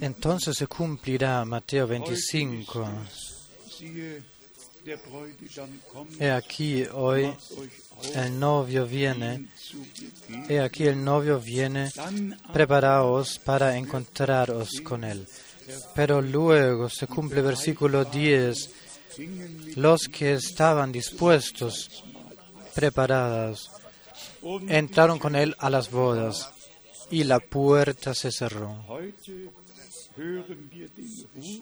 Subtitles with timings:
[0.00, 2.88] Entonces se cumplirá Mateo 25.
[3.68, 4.22] Siehe,
[4.84, 7.32] der Bräutigam kommt, He aquí hoy
[8.14, 9.48] el novio viene.
[10.48, 11.90] He aquí el novio viene.
[12.52, 15.26] Preparaos para encontraros con él.
[15.94, 18.70] Pero luego se cumple versículo 10.
[19.16, 22.04] gingen mit Los que estaban dispuestos,
[22.74, 23.70] preparados,
[24.42, 26.50] und entraron con él a las bodas
[27.10, 28.84] y la puerta se cerró.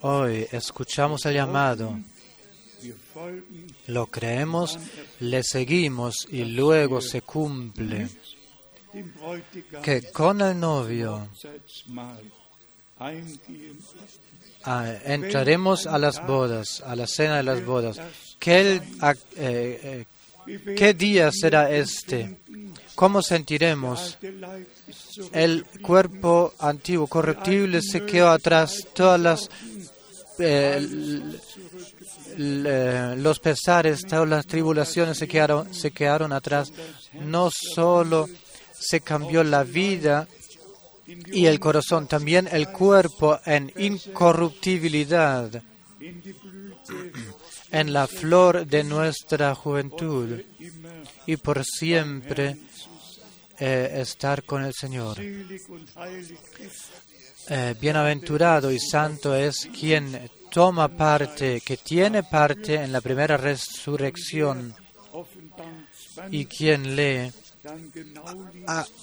[0.02, 1.98] Hoy escuchamos el llamado,
[3.86, 4.78] lo creemos,
[5.20, 8.08] le seguimos y luego se cumple
[9.82, 11.28] que con el novio
[14.64, 17.98] ah, entraremos a las bodas, a la cena de las bodas.
[18.38, 20.04] ¿Qué, el- ah, eh, eh,
[20.76, 22.38] ¿Qué día será este?
[22.94, 24.18] ¿Cómo sentiremos?
[25.32, 28.86] El cuerpo antiguo, corruptible, se quedó atrás.
[28.94, 29.48] Todas
[30.38, 30.86] eh,
[32.38, 36.72] eh, los pesares, todas las tribulaciones se quedaron, se quedaron atrás.
[37.14, 38.28] No solo
[38.72, 40.26] se cambió la vida
[41.06, 45.62] y el corazón, también el cuerpo en incorruptibilidad,
[47.72, 50.40] en la flor de nuestra juventud
[51.26, 52.56] y por siempre
[53.58, 55.18] eh, estar con el Señor.
[57.48, 64.74] Eh, bienaventurado y santo es quien toma parte, que tiene parte en la primera resurrección
[66.30, 67.32] y 20, quien lee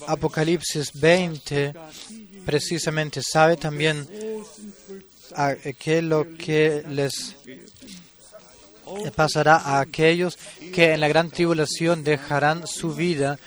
[0.07, 1.73] Apocalipsis 20,
[2.45, 4.07] precisamente sabe también
[5.35, 7.35] a- que lo que les
[9.15, 10.37] pasará a aquellos
[10.73, 13.39] que en la gran tribulación dejarán su vida,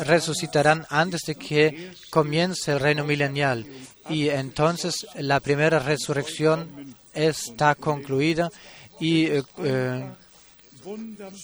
[0.00, 3.66] resucitarán antes de que comience el reino milenial.
[4.08, 8.50] Y entonces la primera resurrección está concluida
[8.98, 10.10] y eh, eh,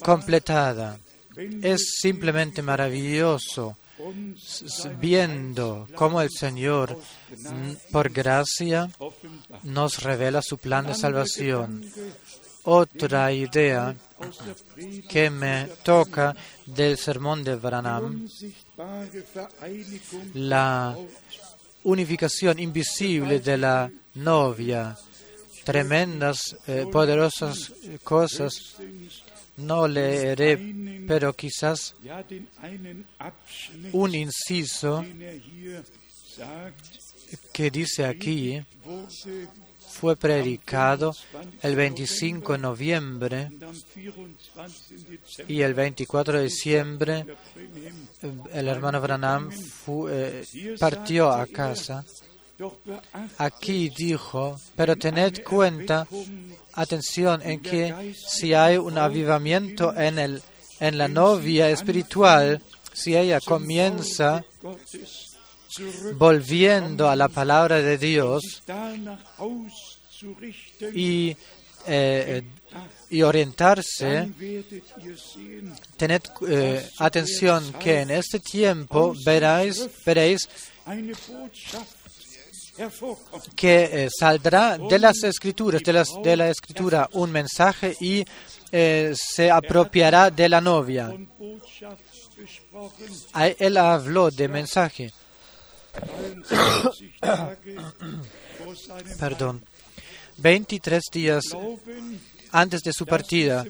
[0.03, 0.99] completada.
[1.63, 3.77] Es simplemente maravilloso
[4.99, 6.99] viendo cómo el Señor,
[7.31, 8.91] mm, por gracia,
[9.63, 11.85] nos revela su plan de salvación.
[12.67, 13.95] Otra idea
[15.09, 16.35] que me toca
[16.67, 18.29] del sermón de Branham,
[20.35, 20.97] la
[21.85, 24.97] unificación invisible de la novia,
[25.65, 27.73] tremendas, eh, poderosas
[28.03, 28.77] cosas,
[29.59, 31.95] no leeré, pero quizás
[33.93, 35.05] un inciso
[37.53, 38.61] que dice aquí,
[39.89, 41.15] fue predicado
[41.63, 43.51] el 25 de noviembre
[44.17, 44.73] und am 24.
[45.03, 47.27] Dezember y el 24 de diciembre
[48.23, 49.51] eh, el hermano Branham
[50.11, 50.45] eh,
[50.79, 52.05] partió a casa.
[53.39, 56.07] Aquí dijo, pero tened cuenta,
[56.73, 60.43] atención, en que si hay un avivamiento en, el,
[60.81, 62.63] en la novia espiritual,
[62.95, 64.43] si ella comienza
[66.15, 68.63] volviendo a la palabra de Dios
[70.95, 71.37] y,
[71.87, 72.43] eh,
[73.11, 74.29] y orientarse,
[75.97, 80.49] tened eh, atención que en este tiempo veréis, veréis
[83.55, 88.25] que eh, saldrá de las escrituras, de, las, de la escritura, un mensaje y
[88.69, 91.17] se apropiará de la novia.
[93.59, 95.13] Él habló de mensaje,
[99.19, 99.65] perdón,
[100.39, 101.45] 23 días
[102.53, 103.65] antes de su partida,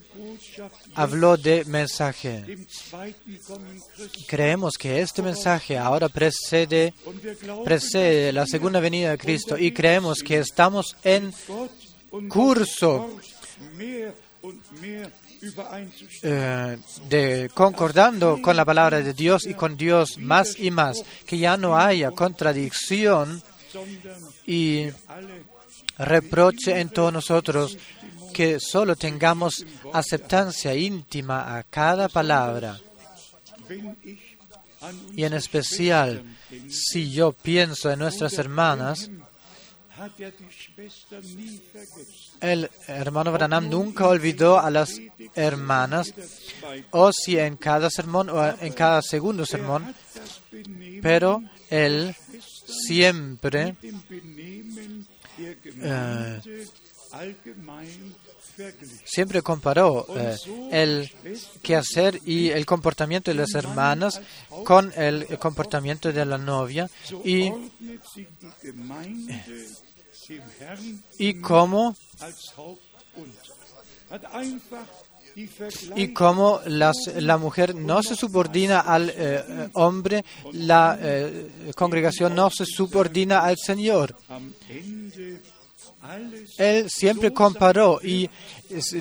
[0.94, 2.44] habló de mensaje.
[4.26, 6.94] Creemos que este mensaje ahora precede,
[7.64, 11.32] precede la segunda venida de Cristo y creemos que estamos en
[12.28, 13.10] curso
[16.22, 21.38] Eh, de concordando con la palabra de Dios y con Dios más y más, que
[21.38, 23.42] ya no haya contradicción
[24.46, 24.86] y
[25.98, 27.76] reproche en todos nosotros,
[28.32, 32.78] que solo tengamos aceptancia íntima a cada palabra.
[35.14, 36.22] Y en especial,
[36.68, 39.10] si yo pienso en nuestras hermanas,
[42.40, 45.00] el hermano Branham nunca olvidó a las
[45.34, 46.14] hermanas,
[46.90, 49.94] o si en cada sermón o en cada segundo sermón,
[51.02, 52.14] pero él
[52.66, 53.76] siempre
[57.06, 58.66] verglichen.
[59.04, 60.36] siempre comparó eh,
[60.72, 61.10] el
[61.62, 64.20] quehacer y el comportamiento de las hermanas
[64.64, 66.88] con el comportamiento de la novia
[67.24, 67.52] y,
[71.18, 71.96] y cómo
[75.96, 82.34] y cómo las- la mujer no se subordina al eh, eh, hombre, la eh, congregación
[82.34, 84.16] no se subordina al Señor.
[86.58, 88.30] Él siempre comparó y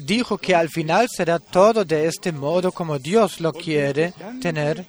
[0.02, 4.86] dijo que al final será todo de este modo como Dios lo quiere tener.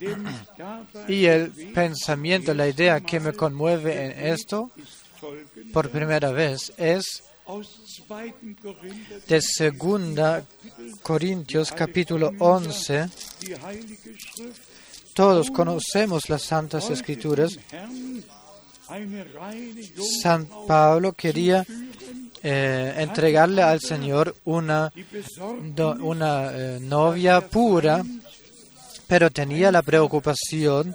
[1.08, 4.70] Y el pensamiento, la idea que me conmueve en esto
[5.74, 8.04] por primera vez es 2.
[9.26, 10.44] De Segunda
[11.02, 13.08] Corintios capítulo 11.
[13.40, 14.62] die Heilige Schrift
[15.14, 17.58] Todos conocemos las Santas Escrituras.
[20.22, 21.66] San Pablo quería
[22.42, 24.92] eh, entregarle al Señor una,
[26.00, 28.04] una eh, novia pura,
[29.08, 30.94] pero tenía la preocupación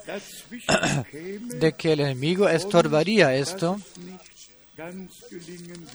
[1.60, 3.78] de que el enemigo estorbaría esto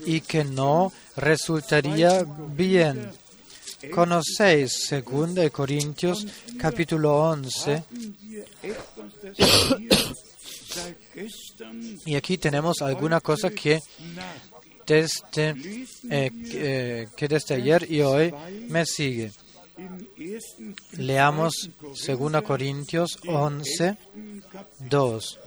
[0.06, 3.10] y que no resultaría bien.
[3.92, 6.26] Conocéis 2 Corintios
[6.58, 9.38] capítulo 11 Haben wir etwas, das
[9.78, 10.14] wir
[10.66, 13.80] seit gestern y aquí tenemos alguna cosa que
[14.86, 15.54] desde,
[16.10, 18.34] eh, eh, que desde ayer y hoy
[18.68, 19.32] me sigue.
[20.98, 23.96] Leamos im 2 Corintios 11,
[24.80, 25.38] 2.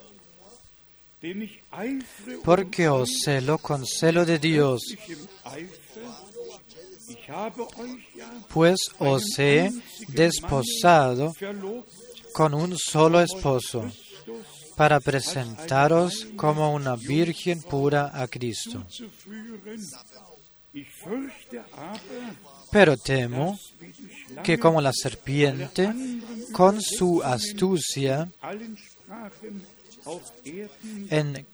[2.44, 4.82] Porque os celo con celo de Dios,
[8.54, 9.72] pues os he
[10.10, 11.34] desposado
[12.34, 13.92] con un solo esposo,
[14.76, 18.86] para presentaros como una virgen pura a Cristo.
[22.72, 23.60] Pero temo
[24.44, 25.92] que como la serpiente,
[26.52, 28.30] con su astucia,
[31.10, 31.46] en,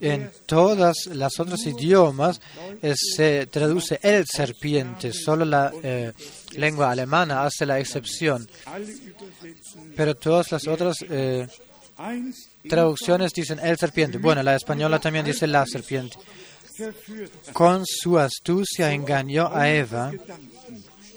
[0.00, 2.40] en todas las otros idiomas
[2.82, 6.12] eh, se traduce el serpiente, solo la eh,
[6.56, 8.48] lengua alemana hace la excepción,
[9.96, 11.46] pero todas las otras eh,
[12.68, 14.18] traducciones dicen el serpiente.
[14.18, 16.16] Bueno, la española también dice la serpiente.
[17.52, 20.12] Con su astucia engañó a Eva.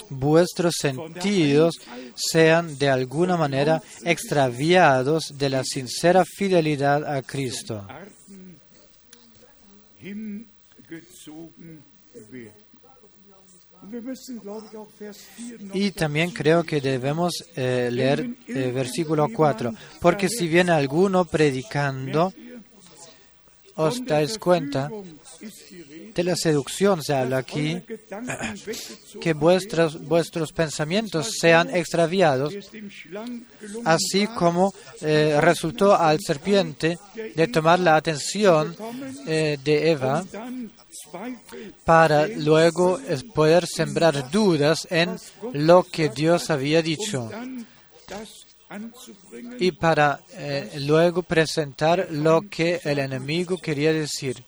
[0.10, 1.76] Vuestros sentidos
[2.16, 7.86] sean de alguna manera extraviados de la sincera fidelidad a Cristo.
[7.88, 8.20] Arten
[10.02, 11.84] hingezogen
[12.32, 12.70] werden.
[13.82, 17.90] Und wir müssen, glaube ich, auch Vers 4 noch Y también creo que debemos eh,
[17.90, 22.34] leer eh, versículo 4, porque si viene alguno predicando,
[23.76, 24.92] os dais cuenta,
[26.14, 27.82] De la seducción se habla aquí,
[29.22, 32.54] que vuestros, vuestros pensamientos sean extraviados,
[33.86, 36.98] así como eh, resultó al serpiente
[37.36, 38.76] de tomar la atención
[39.28, 40.26] eh, de Eva
[41.86, 45.18] para luego eh, poder sembrar dudas en
[45.54, 47.30] lo que Dios había dicho
[49.60, 50.20] y para
[50.78, 54.44] luego presentar lo que el enemigo quería decir.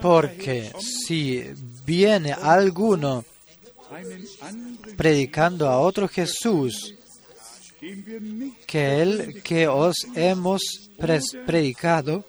[0.00, 1.44] Porque si
[1.84, 3.24] viene alguno
[4.96, 6.94] predicando a otro Jesús,
[8.66, 10.62] que el que os hemos
[11.46, 12.24] predicado,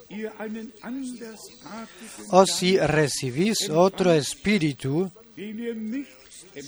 [2.30, 5.12] o si recibís otro espíritu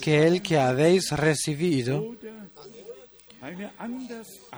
[0.02, 2.16] que el que habéis recibido,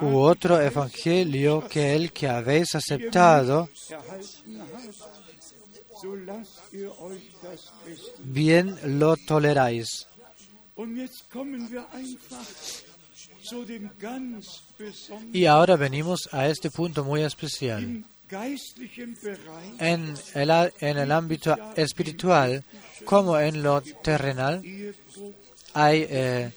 [0.01, 3.70] u otro evangelio que el que habéis aceptado,
[8.20, 10.08] bien lo toleráis.
[15.34, 18.03] Y ahora venimos a este punto muy especial.
[19.79, 22.63] En el, en el ámbito espiritual,
[23.06, 24.62] como en lo terrenal,
[25.74, 26.51] hay, eh,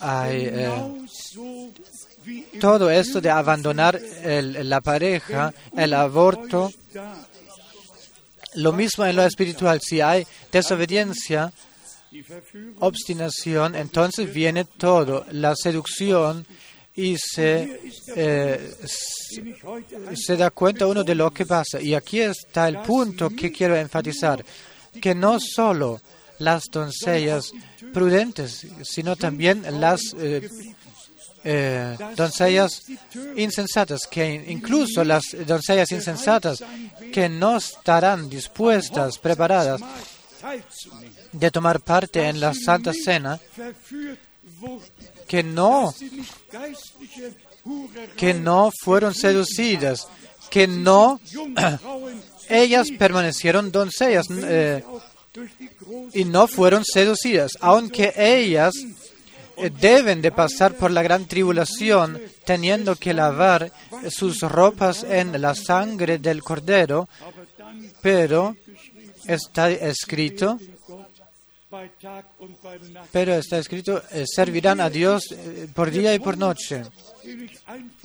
[0.00, 0.70] hay eh,
[2.60, 6.72] todo esto de abandonar la pareja, el aborto,
[8.54, 9.80] lo mismo en lo espiritual.
[9.80, 11.52] Si hay desobediencia,
[12.80, 16.46] obstinación, entonces viene todo, la seducción
[16.94, 17.80] y se,
[18.16, 18.74] eh,
[20.14, 21.80] se da cuenta uno de lo que pasa.
[21.80, 24.44] Y aquí está el punto que quiero enfatizar,
[25.00, 26.00] que no solo
[26.38, 27.52] las doncellas
[27.96, 30.46] prudentes, sino también las eh,
[31.44, 32.82] eh, doncellas
[33.36, 36.62] insensatas, que incluso las doncellas insensatas
[37.10, 39.80] que no estarán dispuestas, preparadas
[41.32, 43.40] de tomar parte en la Santa Cena,
[45.26, 45.94] que no,
[48.14, 50.06] que no fueron seducidas,
[50.50, 51.18] que no,
[52.50, 54.84] ellas permanecieron doncellas eh,
[56.12, 58.74] y no fueron seducidas, aunque ellas
[59.56, 63.72] eh, deben de pasar por la gran tribulación teniendo que lavar
[64.10, 67.08] sus ropas en la sangre del cordero,
[68.02, 68.56] pero
[69.26, 70.58] está escrito,
[73.12, 76.82] pero está escrito, eh, servirán a Dios eh, por día y por noche.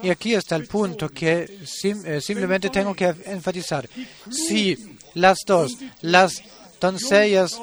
[0.01, 3.87] Y aquí está el punto que simplemente tengo que enfatizar.
[4.31, 4.75] Si
[5.13, 6.41] las dos, las
[6.81, 7.57] doncellas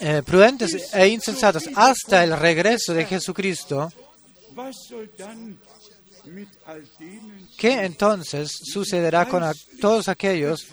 [0.00, 3.92] eh, prudentes e insensatas hasta el regreso de Jesucristo,
[7.56, 9.44] ¿qué entonces sucederá con
[9.80, 10.66] todos aquellos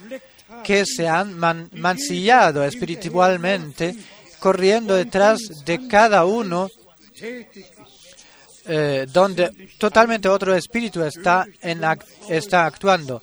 [0.63, 1.38] que se han
[1.74, 3.96] mancillado espiritualmente,
[4.39, 6.69] corriendo detrás de cada uno,
[8.65, 11.46] eh, donde totalmente otro espíritu está,
[12.29, 13.22] está actuando?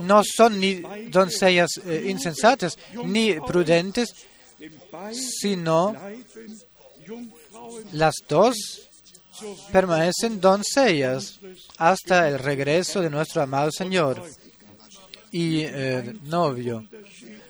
[0.00, 4.14] No son ni doncellas eh, insensatas ni prudentes,
[5.12, 5.94] sino
[7.92, 8.56] las dos
[9.72, 11.40] permanecen doncellas
[11.78, 14.22] hasta el regreso de nuestro amado Señor
[15.30, 16.86] y eh, novio,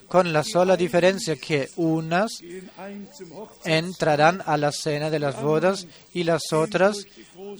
[0.06, 2.32] con la sola diferencia que unas
[3.64, 7.04] entrarán a la cena de las bodas y las otras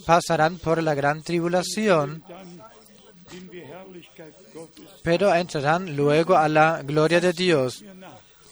[0.06, 2.22] pasarán por la gran tribulación,
[5.02, 7.84] pero entrarán luego a la gloria de Dios.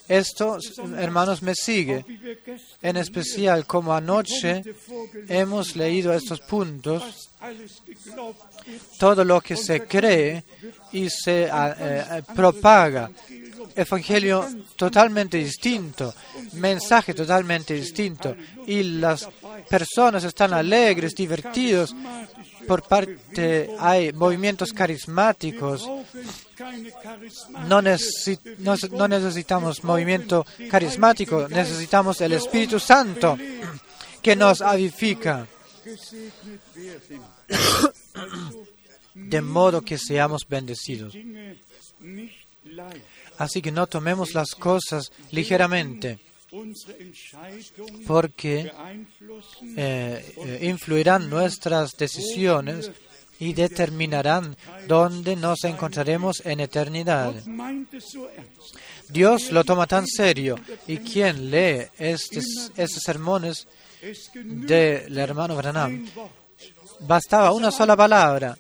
[0.09, 0.59] Esto,
[0.99, 2.05] hermanos, me sigue.
[2.83, 4.65] En especial, como anoche
[5.29, 7.31] hemos leído estos puntos,
[8.99, 10.45] todo lo que se cree
[10.93, 13.11] y se ah, eh, propaga,
[13.75, 16.15] evangelio totalmente distinto,
[16.55, 18.37] mensaje totalmente distinto,
[18.67, 19.29] y las
[19.69, 21.95] personas están alegres, divertidos,
[22.67, 25.89] por parte hay movimientos carismáticos.
[27.67, 33.37] No, no, necesitamos movimiento carismático, necesitamos el Espíritu Santo
[34.23, 35.47] que nos avifica.
[39.15, 41.15] De modo que seamos bendecidos.
[43.39, 46.19] Así que no tomemos las cosas ligeramente
[48.07, 48.73] porque
[49.77, 52.91] eh, eh, influirán nuestras decisiones
[53.39, 57.35] y determinarán dónde nos encontraremos en eternidad.
[59.09, 63.67] Dios lo toma tan serio y quien lee estos, estos sermones
[64.35, 66.07] del hermano Branham,
[67.01, 68.57] bastaba una sola palabra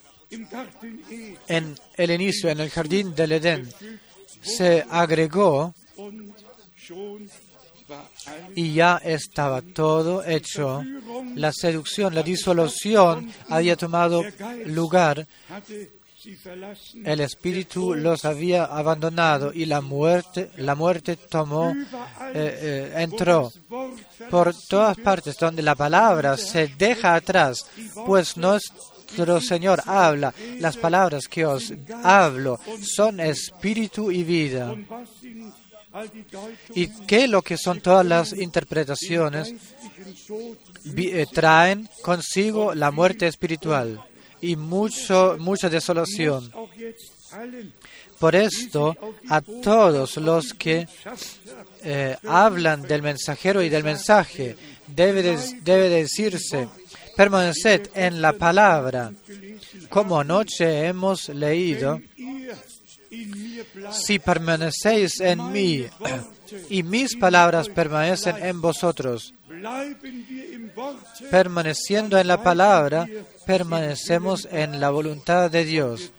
[1.49, 3.69] en el inicio, en el jardín del Edén,
[4.41, 5.75] se agregó
[8.55, 10.83] y ya estaba todo hecho.
[11.35, 14.23] La seducción, la disolución había tomado
[14.67, 15.27] lugar.
[17.05, 21.83] El espíritu los había abandonado y la muerte, la muerte tomó, eh,
[22.35, 23.51] eh, entró
[24.29, 27.67] por todas partes donde la palabra se deja atrás,
[28.05, 30.35] pues nuestro Señor habla.
[30.59, 31.73] Las palabras que os
[32.03, 34.75] hablo son espíritu y vida.
[36.75, 39.55] ¿Y qué lo que son todas las interpretaciones?
[40.97, 44.01] Eh, traen consigo la muerte espiritual
[44.41, 46.53] y mucho, mucha desolación.
[48.19, 48.97] Por esto,
[49.29, 50.87] a todos los que
[51.83, 54.57] eh, hablan del mensajero y del mensaje,
[54.87, 56.69] debe, debe decirse,
[57.17, 59.13] permaneced en la palabra,
[59.89, 62.01] como anoche hemos leído,
[63.91, 65.87] si permanecéis en mí
[66.69, 69.35] y mis palabras permanecen en vosotros,
[71.31, 73.07] permaneciendo en la palabra,
[73.47, 76.13] permanecemos en la voluntad de Dios.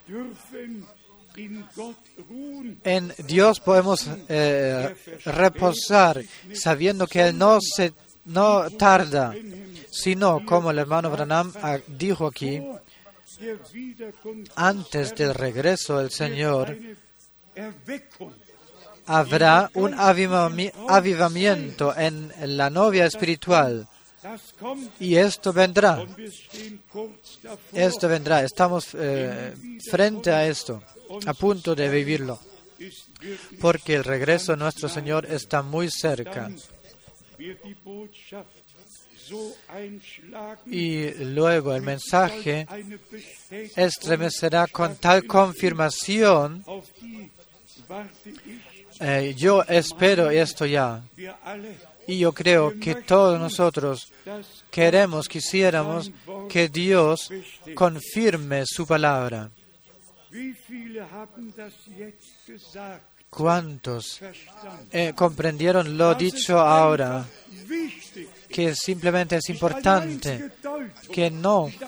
[2.83, 4.95] En Dios podemos eh,
[5.25, 7.93] reposar sabiendo que Él no, se,
[8.25, 9.33] no tarda,
[9.89, 12.61] sino como el hermano Branham ah, dijo aquí,
[14.55, 16.77] antes del regreso del Señor,
[19.05, 23.87] habrá un avivamiento en la novia espiritual.
[24.99, 26.05] Y esto vendrá.
[27.73, 28.43] Esto vendrá.
[28.43, 29.53] Estamos eh,
[29.89, 30.83] frente a esto,
[31.25, 32.39] a punto de vivirlo.
[33.59, 36.49] Porque el regreso de nuestro Señor está muy cerca.
[40.65, 42.67] Y luego el mensaje
[43.75, 46.63] estremecerá con tal confirmación.
[49.01, 51.03] Eh, yo espero esto ya.
[52.07, 54.11] Y yo creo que todos nosotros
[54.69, 56.11] queremos, quisiéramos
[56.49, 57.31] que Dios
[57.75, 59.49] confirme su palabra.
[63.29, 64.19] ¿Cuántos
[64.91, 67.25] eh, comprendieron lo dicho ahora?
[68.49, 70.51] Que simplemente es importante
[71.11, 71.71] que no,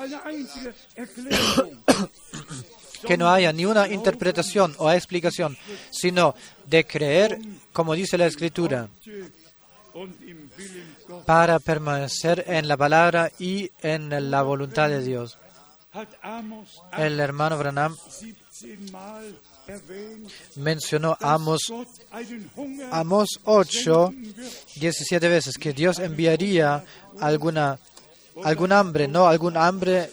[3.05, 5.57] que no haya ni una interpretación o explicación,
[5.91, 7.39] sino de creer,
[7.72, 8.89] como dice la Escritura,
[11.25, 15.38] para permanecer en la palabra y en la voluntad de Dios.
[16.98, 21.72] El hermano Branham 17 Mal erwähnt, mencionó Amos,
[22.91, 26.83] Amos 8, senden wird, 17 veces, que Dios enviaría
[27.19, 27.77] alguna,
[28.43, 30.10] algún hambre, no algún hambre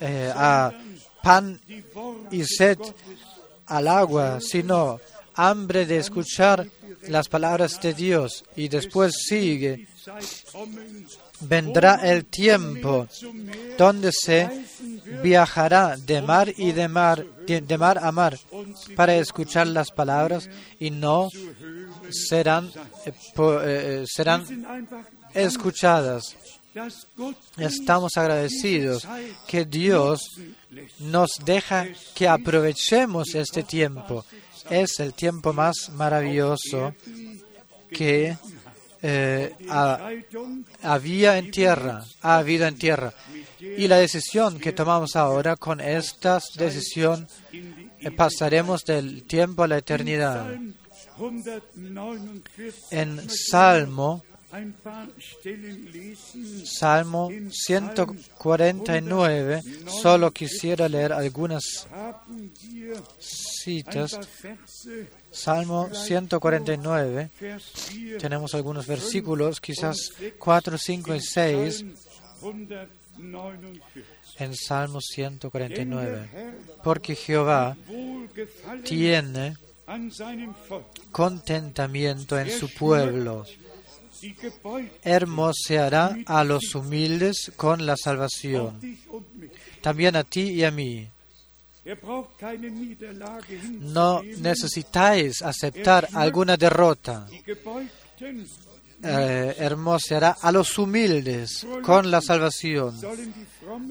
[0.00, 0.72] eh, a
[1.22, 1.60] pan
[2.30, 2.78] y sed
[3.66, 5.00] al agua, sino
[5.34, 6.66] hambre de escuchar
[7.08, 8.44] las palabras de Dios.
[8.56, 9.88] Y después sigue,
[11.40, 13.06] vendrá el tiempo
[13.76, 14.64] donde se
[15.22, 18.38] viajará de mar y de mar, de, mar a mar,
[18.96, 20.48] para escuchar las palabras
[20.78, 21.28] y no
[22.10, 22.70] serán,
[23.06, 24.44] eh, eh, eh, serán
[25.34, 26.36] escuchadas.
[27.56, 29.06] Estamos agradecidos
[29.46, 30.20] que Dios
[31.00, 34.24] nos deja que aprovechemos este tiempo.
[34.70, 36.94] Es el tiempo más maravilloso
[37.90, 38.36] que
[39.00, 39.54] eh,
[40.82, 43.12] había en tierra, ha habido en tierra.
[43.60, 49.78] Y la decisión que tomamos ahora, con esta decisión eh, pasaremos del tiempo a la
[49.78, 50.46] eternidad.
[50.46, 50.74] Psalm
[51.18, 52.42] 149
[52.90, 54.22] En Salmo,
[56.64, 61.86] Salmo 149, solo quisiera leer algunas
[63.18, 64.18] citas.
[65.30, 71.84] Salmo 149, Vers 4 tenemos algunos versículos, quizás 4, 5 y 6
[72.40, 72.66] Psalm
[73.18, 73.80] 149.
[74.38, 76.28] en Salmo Denn der 149.
[76.32, 77.76] Herr Porque Jehová
[78.84, 79.56] tiene
[81.12, 83.44] contentamiento en su pueblo.
[85.02, 88.80] Hermoseará a los humildes con la salvación.
[89.80, 91.08] También a ti y a mí.
[93.80, 97.26] No necesitáis aceptar alguna derrota.
[99.00, 102.98] Eh, hermoseará a los humildes con la salvación.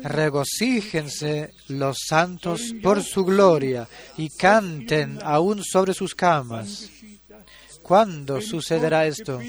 [0.03, 3.87] Regocíjense los santos por su gloria
[4.17, 6.89] y canten aún sobre sus camas.
[7.87, 9.39] ¿Cuándo sucederá esto?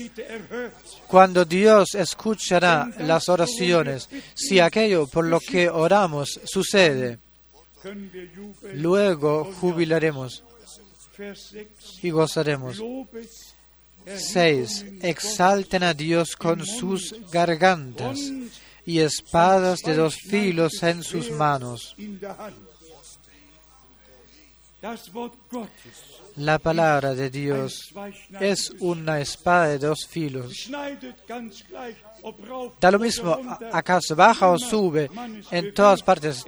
[1.08, 7.18] Cuando Dios escuchará las oraciones, si aquello por lo que oramos sucede,
[8.74, 10.44] luego jubilaremos
[11.16, 11.66] Vers 6.
[12.02, 12.78] y gozaremos.
[12.78, 13.54] Lobes
[14.06, 14.84] 6.
[15.02, 18.20] Exalten a Dios con sus gargantas
[18.86, 21.96] y espadas de dos filos en sus manos.
[26.38, 27.92] La palabra de Dios
[28.40, 30.70] es una espada de dos filos.
[32.80, 33.38] Da lo mismo,
[33.72, 35.10] acaso baja o sube,
[35.50, 36.44] en todas partes,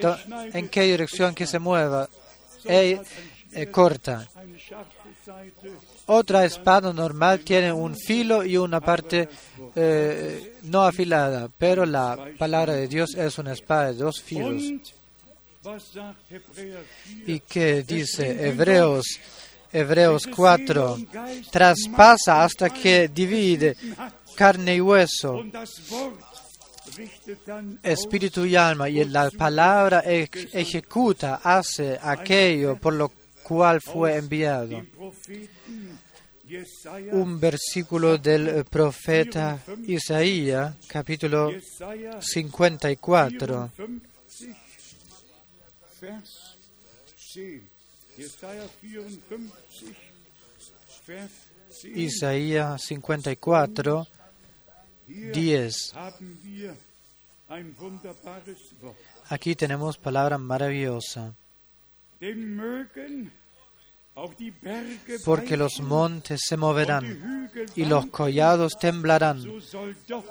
[0.53, 2.09] en qué dirección que se mueva,
[2.65, 3.01] eh,
[3.71, 4.29] corta.
[6.07, 9.29] Otra espada normal tiene un filo y una parte
[9.75, 14.63] eh, no afilada, pero la palabra de Dios es una espada de dos filos.
[14.63, 14.83] Und
[15.63, 17.35] was sagt Hebräer 4?
[17.35, 19.05] ¿Y qué dice Hebreos,
[19.73, 20.99] Hebreos 4?
[21.51, 23.77] Traspasa hasta que divide
[24.35, 25.45] carne y hueso,
[27.83, 34.83] espíritu y alma, y la palabra ejecuta, hace aquello por lo cual fue enviado.
[37.13, 43.71] Un versículo del profeta Isaías, capítulo Jesaja 54,
[51.95, 54.07] Isaías 54,
[55.07, 55.95] Hier 10.
[55.95, 56.77] haben wir
[57.49, 58.97] ein wunderbares Wort.
[59.29, 61.35] Aquí tenemos palabra maravillosa.
[65.25, 69.43] Porque los montes se moverán y los collados temblarán,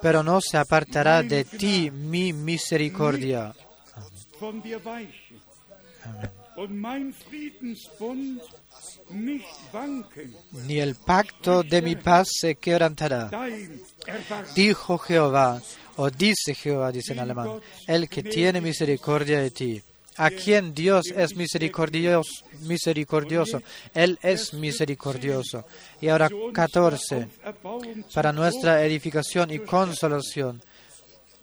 [0.02, 3.56] pero no se apartará de ti mi misericordia.
[4.63, 4.80] dir
[10.63, 13.30] ni el pacto de mi paz se quebrantará.
[14.56, 15.62] Dijo Jehová,
[15.95, 19.82] o dice Jehová, dice en alemán, el que tiene misericordia de ti.
[20.17, 23.62] A quien Dios es misericordioso, misericordioso,
[23.93, 25.65] Él es misericordioso.
[26.02, 30.62] Y ahora 14, Erbauung para nuestra edificación y consolación,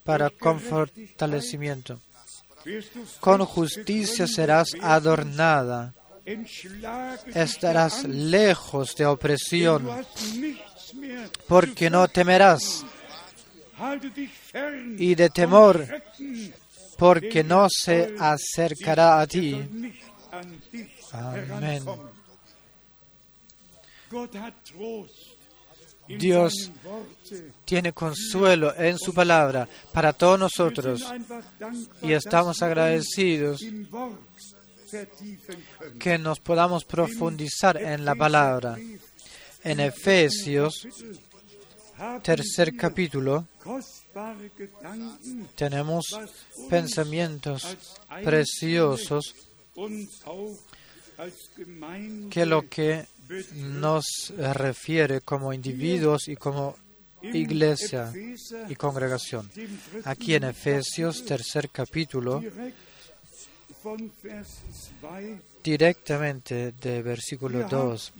[0.04, 2.00] para confortalecimiento.
[3.20, 5.94] Con justicia serás adornada,
[7.34, 9.88] estarás lejos de opresión,
[11.46, 12.84] porque no temerás,
[14.98, 16.02] y de temor,
[16.96, 19.54] porque no se acercará a ti.
[21.12, 21.84] Amén.
[26.08, 26.70] Dios.
[27.64, 31.04] Tiene consuelo en su palabra para todos nosotros
[32.02, 33.60] y estamos agradecidos
[35.98, 38.78] que nos podamos profundizar en la palabra.
[39.64, 40.86] En Efesios,
[42.22, 43.48] tercer capítulo,
[45.56, 46.06] tenemos
[46.70, 47.76] pensamientos
[48.22, 49.34] preciosos
[52.30, 53.06] que lo que
[53.54, 56.76] nos refiere como individuos y como
[57.22, 58.12] iglesia
[58.68, 59.50] y congregación.
[60.04, 62.76] Aquí en Efesios, tercer capítulo, direkt
[63.82, 64.62] von Vers
[65.00, 68.12] 2 directamente de versículo Wir 2.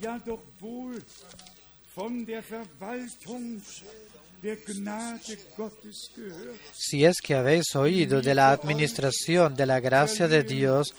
[4.54, 6.60] Gnade Gottes gehört.
[6.72, 10.94] Si es que habéis oído de la administración de la gracia de Dios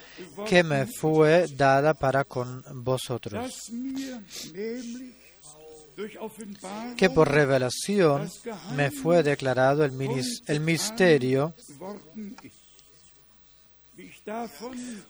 [0.47, 3.71] que me fue dada para con vosotros,
[6.97, 8.29] que por revelación
[8.75, 9.91] me fue declarado el,
[10.59, 11.53] misterio,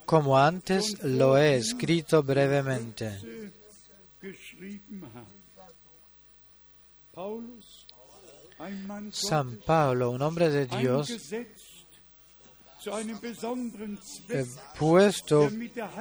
[0.06, 3.19] como antes lo he escrito brevemente.
[9.12, 11.12] San Pablo, un hombre de Dios,
[14.78, 15.50] puesto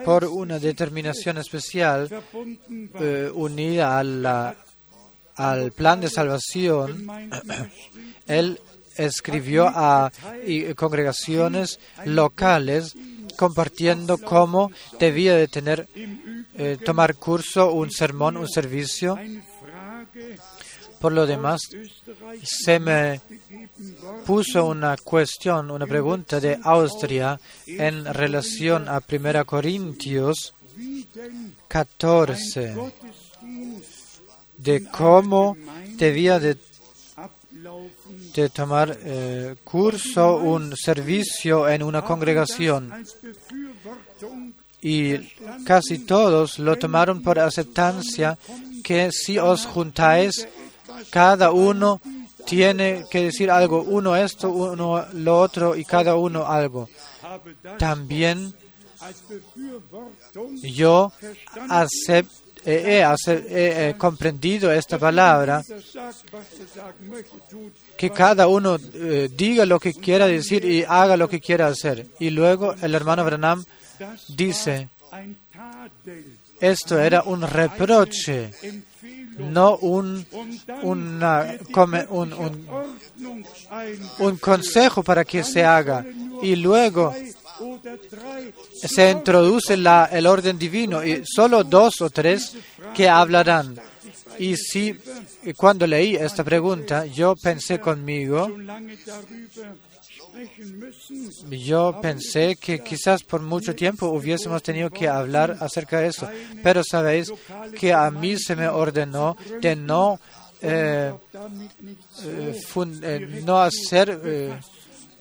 [0.04, 2.08] por una determinación especial
[3.00, 7.06] eh, unida al plan de salvación,
[8.26, 8.60] él
[8.96, 10.10] escribió a
[10.76, 12.96] congregaciones locales
[13.36, 15.86] compartiendo cómo debía de tener,
[16.54, 19.18] eh, tomar curso, un sermón, un servicio.
[21.00, 21.60] Por lo demás,
[22.42, 23.20] se me
[24.24, 32.74] puso una cuestión, una pregunta de Austria en relación a 1 Corintios wie denn 14,
[32.74, 33.96] Gottesdienst
[34.56, 35.56] de cómo
[35.96, 36.56] debía de,
[38.52, 42.92] tomar eh, curso, un servicio en una congregación.
[44.82, 45.16] Y
[45.64, 48.38] casi todos lo tomaron por aceptancia
[48.84, 50.46] que si os juntáis,
[51.10, 52.00] cada uno
[52.44, 56.88] tiene que decir algo, uno esto, uno lo otro y cada uno algo.
[57.78, 58.54] También
[60.62, 61.12] yo
[62.64, 65.62] eh, he, he, comprendido esta palabra,
[67.96, 72.06] que cada uno eh, diga lo que quiera decir y haga lo que quiera hacer.
[72.18, 73.64] Y luego el hermano Branham
[74.28, 74.88] dice,
[76.60, 78.50] esto era un reproche,
[79.38, 80.26] no un,
[80.82, 81.22] un,
[82.10, 82.66] un,
[84.18, 86.04] un consejo para que se haga.
[86.42, 87.14] Y luego
[88.82, 92.54] se introduce la, el orden divino y solo dos o tres
[92.94, 93.78] que hablarán.
[94.38, 94.94] Y si
[95.56, 98.50] cuando leí esta pregunta, yo pensé conmigo,
[101.50, 106.28] yo pensé que quizás por mucho tiempo hubiésemos tenido que hablar acerca de eso.
[106.62, 107.32] Pero sabéis
[107.78, 110.18] que a mí se me ordenó de no,
[110.62, 111.12] eh,
[112.24, 112.60] eh,
[113.02, 114.60] eh, no hacer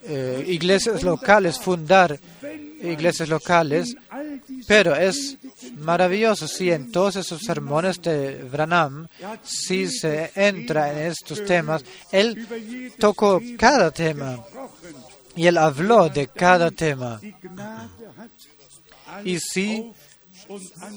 [0.07, 2.19] eh, iglesias locales, fundar
[2.81, 3.95] iglesias locales,
[4.67, 5.37] pero es
[5.77, 9.07] maravilloso si en todos esos sermones de Branham,
[9.43, 14.39] si se entra en estos temas, él tocó cada tema
[15.35, 17.19] y él habló de cada tema.
[19.23, 19.91] Y si,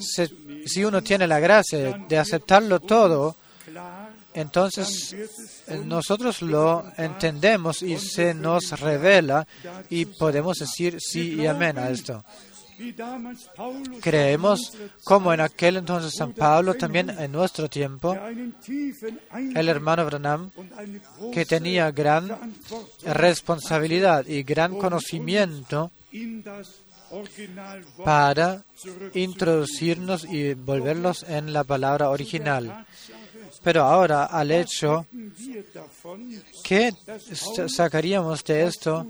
[0.00, 0.30] se-
[0.66, 3.36] si uno tiene la gracia de, aceptarlo todo,
[4.38, 5.14] entonces
[5.66, 9.46] eh, nosotros lo entendemos y se nos revela
[9.90, 12.24] y podemos decir sí y amén a esto.
[14.00, 14.72] Creemos
[15.02, 18.16] como en aquel entonces San Pablo, también en nuestro tiempo,
[19.54, 20.50] el hermano Branham,
[21.32, 22.30] que tenía gran
[23.04, 25.90] responsabilidad y gran conocimiento
[28.04, 28.62] para
[29.14, 32.86] introducirnos y volverlos en la palabra original.
[33.62, 35.06] Pero ahora al hecho
[36.64, 36.92] que
[37.34, 39.06] sa- sacaríamos de esto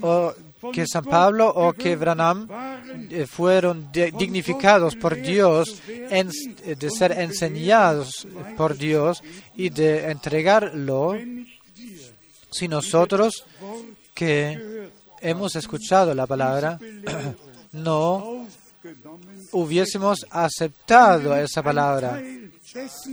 [0.00, 0.32] o
[0.72, 2.46] que San Pablo o que Branham
[3.10, 5.80] eh, fueron dignificados por Dios
[6.76, 9.22] de ser enseñados por Dios
[9.56, 11.16] y de entregarlo
[12.50, 13.44] si nosotros
[14.14, 14.88] que
[15.20, 16.78] hemos escuchado la palabra
[17.72, 18.46] no
[19.52, 22.22] hubiésemos aceptado esa palabra,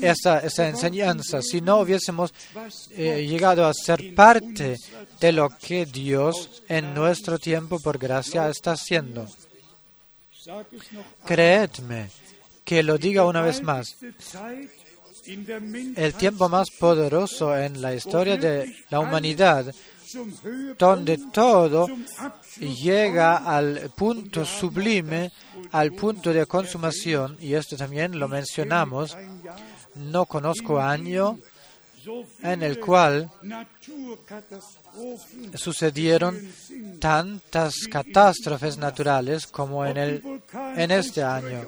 [0.02, 2.34] Esa, esa enseñanza, si no hubiésemos
[2.92, 4.78] eh, llegado a ser parte
[5.20, 9.28] de lo que Dios en nuestro tiempo por gracia está haciendo.
[11.26, 12.10] Creedme
[12.64, 13.96] que lo diga una vez más.
[15.26, 19.74] El tiempo más poderoso en la historia de la humanidad,
[20.78, 21.88] donde todo
[22.60, 25.32] llega al punto sublime,
[25.72, 29.16] al punto de consumación, y esto también lo mencionamos,
[29.96, 31.40] no conozco año
[32.44, 33.32] en el cual
[35.56, 36.38] sucedieron
[37.00, 40.42] tantas catástrofes naturales como en, el,
[40.76, 41.66] en este año.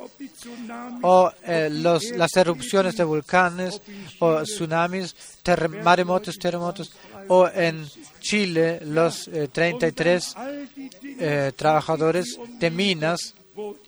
[1.01, 3.81] o eh, las erupciones de volcanes
[4.19, 6.91] o tsunamis, terre- maremotos, terremotos,
[7.29, 7.87] o en
[8.19, 13.35] Chile los eh, 33 all die Dinge, eh, trabajadores de minas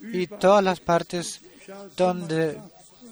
[0.01, 1.41] y todas las partes
[1.95, 2.57] donde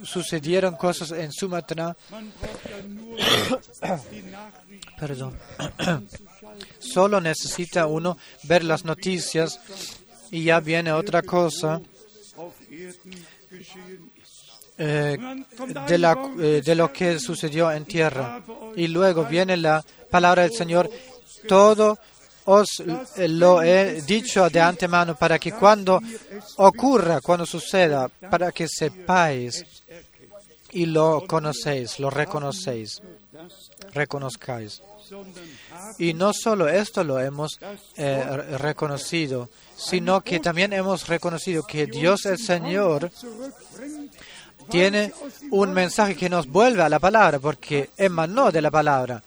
[0.04, 1.96] sucedieron cosas en Sumatra,
[5.00, 5.38] perdón,
[6.80, 9.60] solo necesita uno ver las noticias
[10.32, 11.82] y ya viene otra cosa
[14.78, 15.18] eh,
[15.88, 18.42] de, la, eh, de lo que sucedió en tierra.
[18.76, 20.90] Y luego viene la palabra del Señor,
[21.48, 21.98] todo
[22.46, 22.82] os
[23.18, 26.00] lo he dicho de antemano para que cuando
[26.58, 29.66] ocurra, cuando suceda, para que sepáis
[30.72, 33.02] y lo conocéis, lo reconocéis,
[33.94, 34.82] reconozcáis.
[35.98, 37.58] Y no solo esto lo hemos
[37.96, 43.10] eh, re- reconocido, sino que también hemos reconocido que Dios el Señor
[44.70, 45.14] tiene
[45.52, 49.24] un mensaje que nos vuelve a la palabra, porque emanó de la palabra.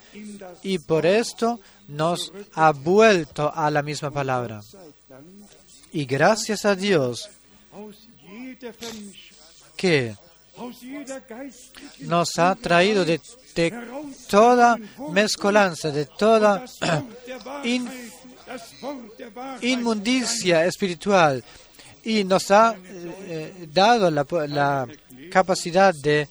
[0.62, 4.60] Y por esto nos ha vuelto a la misma palabra.
[5.92, 7.28] Y gracias a Dios
[9.76, 10.14] que
[12.00, 13.20] nos ha traído de,
[14.28, 14.76] toda
[15.10, 16.64] mezcolanza, de toda
[19.62, 21.42] inmundicia espiritual
[22.04, 24.86] y nos ha eh, eh, dado la, la
[25.30, 26.28] capacidad de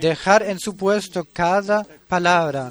[0.00, 2.70] dejar en su puesto cada palabra,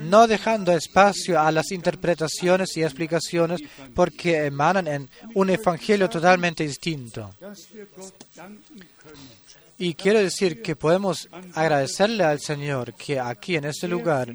[0.00, 3.60] no dejando espacio a las interpretaciones y explicaciones
[3.94, 7.34] porque emanan en un evangelio totalmente distinto.
[9.78, 14.34] Y quiero decir que podemos agradecerle al Señor que aquí en este lugar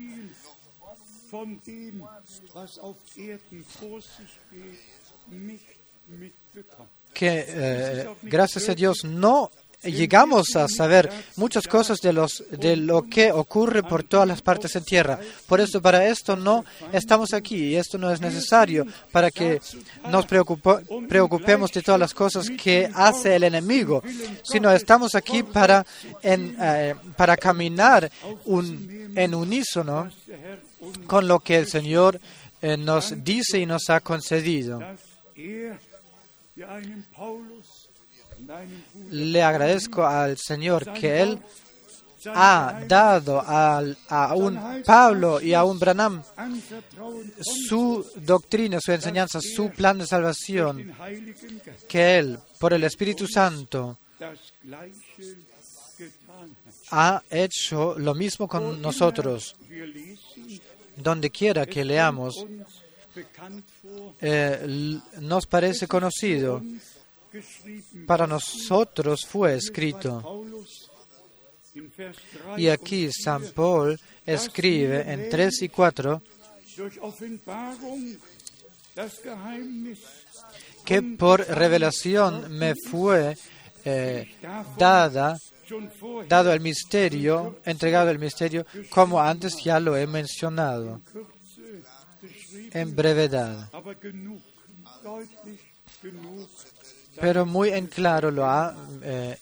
[7.14, 9.50] que eh, gracias a Dios no
[9.84, 14.76] llegamos a saber muchas cosas de los de lo que ocurre por todas las partes
[14.76, 15.20] en tierra.
[15.48, 19.62] Por eso para esto no estamos aquí y esto no es necesario para que
[20.10, 24.04] nos preocupemos de todas las cosas que hace el enemigo,
[24.44, 25.86] sino estamos aquí para
[26.24, 28.12] eh, para caminar
[29.16, 30.10] en unísono
[31.08, 32.20] con lo que el Señor
[32.62, 34.80] eh, nos dice y nos ha concedido.
[39.12, 41.40] Le agradezco al Señor que Él
[42.28, 46.24] ha dado al- a un Pablo y a un Branham
[47.42, 50.92] su doctrina, su enseñanza, su plan de salvación,
[51.88, 53.98] que Él, por el Espíritu Santo,
[56.92, 59.56] ha hecho lo mismo con nosotros.
[60.98, 62.34] Donde quiera que leamos,
[64.22, 66.62] eh, nos parece conocido.
[68.06, 70.22] Para nosotros fue escrito.
[70.22, 70.92] Paulus
[71.74, 76.22] in Vers 3 Y aquí San Paul escribe en 3 y 4
[76.76, 78.18] durch Offenbarung
[78.96, 80.00] das Geheimnis
[80.84, 83.36] que por revelación me fue
[83.84, 84.36] eh,
[84.78, 85.36] dada,
[86.28, 91.02] dado el misterio, entregado el misterio, como antes ya lo he mencionado,
[92.72, 93.70] en brevedad.
[97.20, 99.38] Pero muy en claro lo ha eh,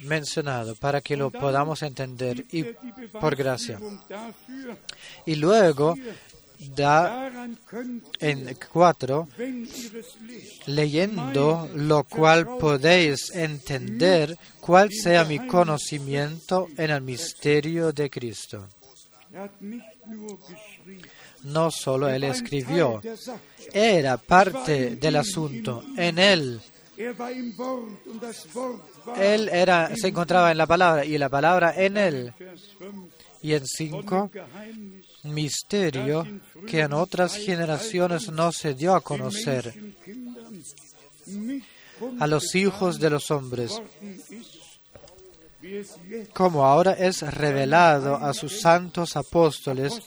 [0.00, 2.64] mencionado para que lo podamos entender y
[3.20, 3.78] por gracia.
[5.26, 5.94] Y luego
[6.76, 7.30] da
[8.20, 16.68] en 4, wenn ihr es lest, leyendo lo cual podéis entender cuál sea mi conocimiento
[16.76, 18.66] en el misterio de Cristo.
[21.44, 23.00] No solo él escribió,
[23.72, 25.82] era parte del asunto.
[25.96, 26.60] En él,
[29.16, 32.34] él era, se encontraba en la palabra y la palabra en él.
[32.38, 33.10] Vers 5,
[33.42, 36.26] Y en von 5, dem Geheimnis misterio
[36.66, 39.74] que en otras generaciones no se dio a conocer
[42.18, 43.80] a los hijos de los hombres,
[46.32, 50.00] como ahora es revelado a sus santos apóstoles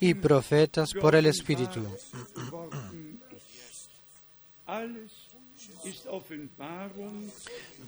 [0.00, 1.86] y profetas por el Espíritu.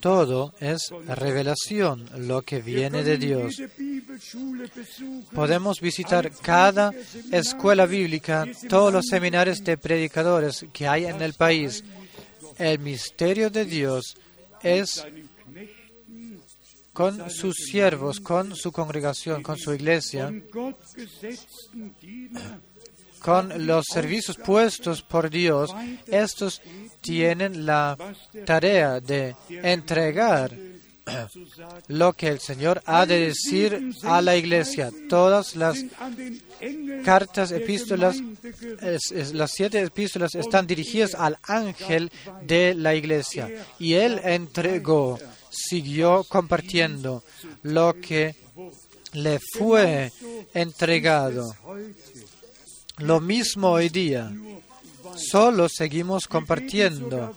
[0.01, 3.63] Todo es revelación, lo que viene de Dios.
[5.35, 6.93] Podemos visitar cada
[7.33, 11.83] escuela bíblica, todos los seminarios de predicadores que hay en el país.
[12.59, 14.17] El misterio de Dios
[14.63, 15.05] es
[16.97, 20.33] con sus siervos, con su congregación, con su iglesia,
[23.21, 25.75] con los servicios puestos por Dios.
[26.07, 26.63] Estos
[27.03, 27.99] tienen la
[28.47, 30.57] tarea de entregar
[31.89, 34.91] lo que el Señor ha de decir a la iglesia.
[35.11, 35.85] Todas las
[37.05, 38.17] cartas, epístolas,
[39.35, 43.51] las siete epístolas están dirigidas al ángel de la iglesia.
[43.79, 45.19] Y él entregó,
[45.57, 47.25] siguió compartiendo
[47.63, 48.35] lo que
[49.13, 50.13] le fue
[50.53, 51.55] entregado.
[52.99, 54.31] Lo mismo hoy día.
[55.17, 57.35] Solo seguimos compartiendo.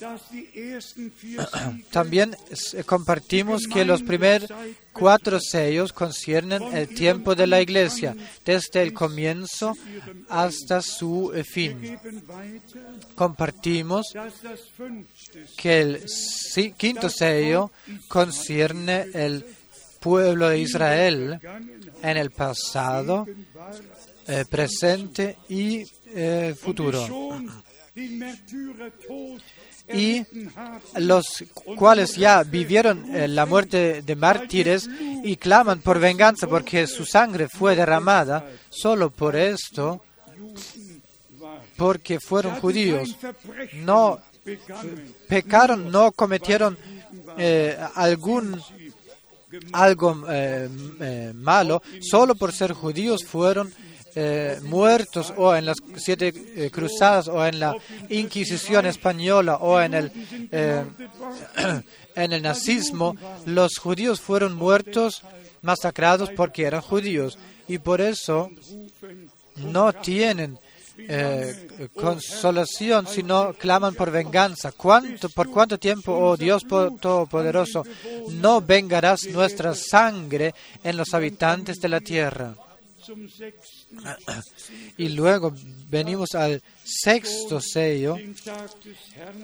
[1.90, 2.36] También
[2.72, 4.50] eh, compartimos que los primeros
[4.92, 9.76] cuatro sellos conciernen el tiempo de la iglesia, desde el comienzo
[10.28, 11.98] hasta su eh, fin.
[13.14, 14.12] Compartimos
[15.56, 16.04] que el
[16.76, 17.70] quinto sello
[18.08, 19.44] concierne el
[20.00, 21.38] pueblo de Israel
[22.02, 23.26] en el pasado,
[24.26, 25.84] eh, presente y
[26.14, 27.06] eh, futuro.
[29.92, 30.24] Y
[30.96, 31.44] los
[31.76, 34.88] cuales ya vivieron eh, la muerte de mártires
[35.24, 40.02] y claman por venganza porque su sangre fue derramada, solo por esto,
[41.76, 43.16] porque fueron judíos,
[43.74, 44.20] no
[45.28, 46.78] pecaron, no cometieron
[47.38, 48.60] eh, algún
[49.72, 53.72] algo eh, malo, solo por ser judíos fueron
[54.14, 57.76] eh, muertos o en las siete eh, cruzadas o en la
[58.08, 60.12] Inquisición española o en el
[60.50, 60.84] eh,
[62.16, 65.22] en el nazismo, los judíos fueron muertos,
[65.62, 68.50] masacrados porque eran judíos y por eso
[69.56, 70.58] no tienen
[71.94, 74.72] consolación, sino claman por venganza.
[74.72, 77.84] ¿Cuánto, ¿Por cuánto tiempo, oh Dios po- Todopoderoso,
[78.32, 82.54] no vengarás nuestra sangre en los habitantes de la tierra?
[84.96, 85.52] Y luego
[85.88, 88.16] venimos al sexto sello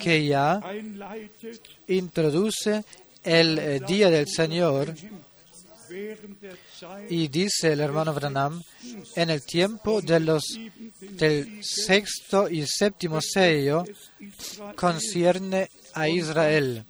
[0.01, 0.61] que ya
[1.89, 2.85] introduce
[3.23, 4.95] el eh, día del Señor.
[7.09, 8.61] Y dice el hermano Branham,
[9.15, 10.43] en el tiempo de los,
[11.01, 13.85] del sexto y séptimo sello
[14.75, 16.85] concierne a Israel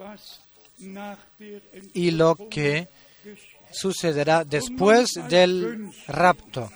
[1.95, 2.89] y lo que
[3.81, 6.71] sucederá después del rapto.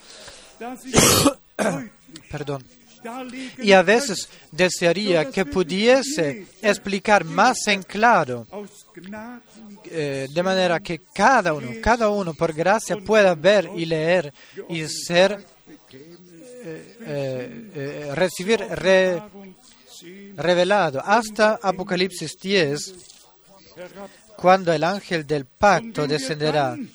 [2.30, 2.64] Perdón.
[3.58, 8.46] Y a veces desearía que pudiese explicar más en claro,
[9.86, 14.34] eh, de manera que cada uno, cada uno por gracia pueda ver y leer
[14.68, 15.42] y ser,
[16.62, 19.54] eh, eh, recibir re- Erfahrung
[20.02, 22.94] 10 revelado hasta Apocalipsis 10,
[23.76, 24.10] herab.
[24.40, 26.70] Cuando el ángel del pacto descenderá.
[26.70, 26.90] dann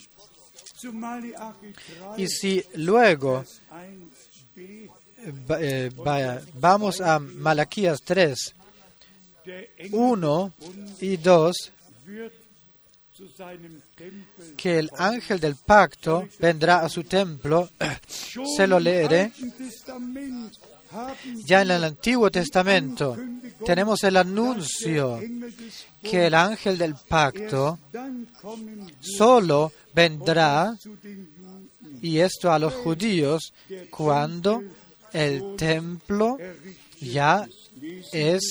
[0.80, 4.90] zu Malachi 3, Y si luego 1b,
[5.48, 8.54] va- eh, va- vamos a Malaquías 3,
[9.44, 10.52] der Engel 1
[11.00, 11.72] y 2,
[12.06, 12.32] wird
[13.16, 17.70] zu seinem Tempel que el ángel del pacto vendrá a su templo,
[18.56, 19.32] se lo leeré.
[21.44, 23.16] Ya en el Antiguo Testamento
[23.64, 25.20] tenemos el anuncio
[26.02, 27.78] que el ángel del pacto
[29.00, 30.76] solo vendrá,
[32.02, 33.52] y esto a los judíos,
[33.90, 34.62] cuando
[35.12, 36.38] el templo
[37.00, 37.48] ya
[38.12, 38.42] es,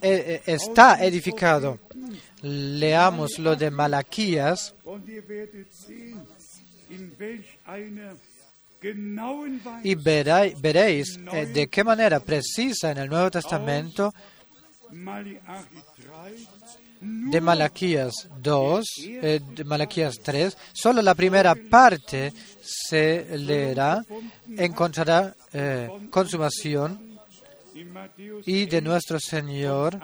[0.00, 1.78] eh, eh, está edificado.
[2.42, 4.74] Leamos lo de Malaquías
[9.82, 14.12] y veréis eh, de qué manera precisa en el Nuevo Testamento
[14.90, 15.40] 3
[17.00, 24.04] de Malaquías 2, eh, de Malaquías 3, solo la primera parte se leerá,
[24.56, 27.18] encontrará eh, consumación
[28.44, 29.98] y de nuestro Señor,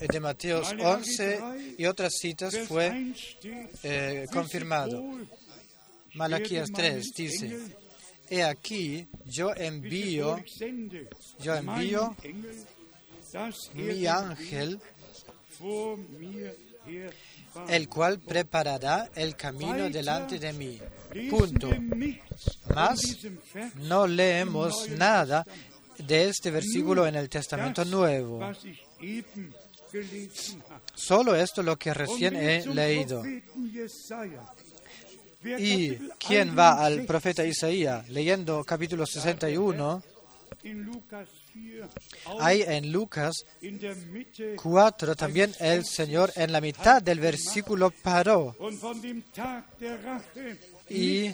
[0.00, 3.44] de Mateos 11 y otras citas fue 1 steht,
[3.82, 5.02] eh, "Wisset confirmado.
[6.14, 7.58] Malaquías 3 dice,
[8.28, 10.42] He aquí, yo envío
[11.38, 12.16] yo envío
[13.32, 14.80] er mi ángel,
[15.60, 16.66] bahnt."
[17.68, 20.78] el cual preparará el camino delante de mí.
[21.30, 21.70] Punto.
[22.74, 23.00] Más
[23.76, 25.44] no leemos nada
[25.98, 28.40] de este versículo en el Testamento Nuevo.
[30.94, 33.22] Solo esto lo que recién he leído.
[35.58, 40.02] ¿Y quién va al 61 profeta Isaías leyendo capítulo 61?
[40.66, 41.28] in Lukas
[42.24, 47.20] 4, Hay en Lucas in der Mitte 4 también el Señor en la mitad del
[47.20, 48.56] versículo paró
[50.88, 51.30] Y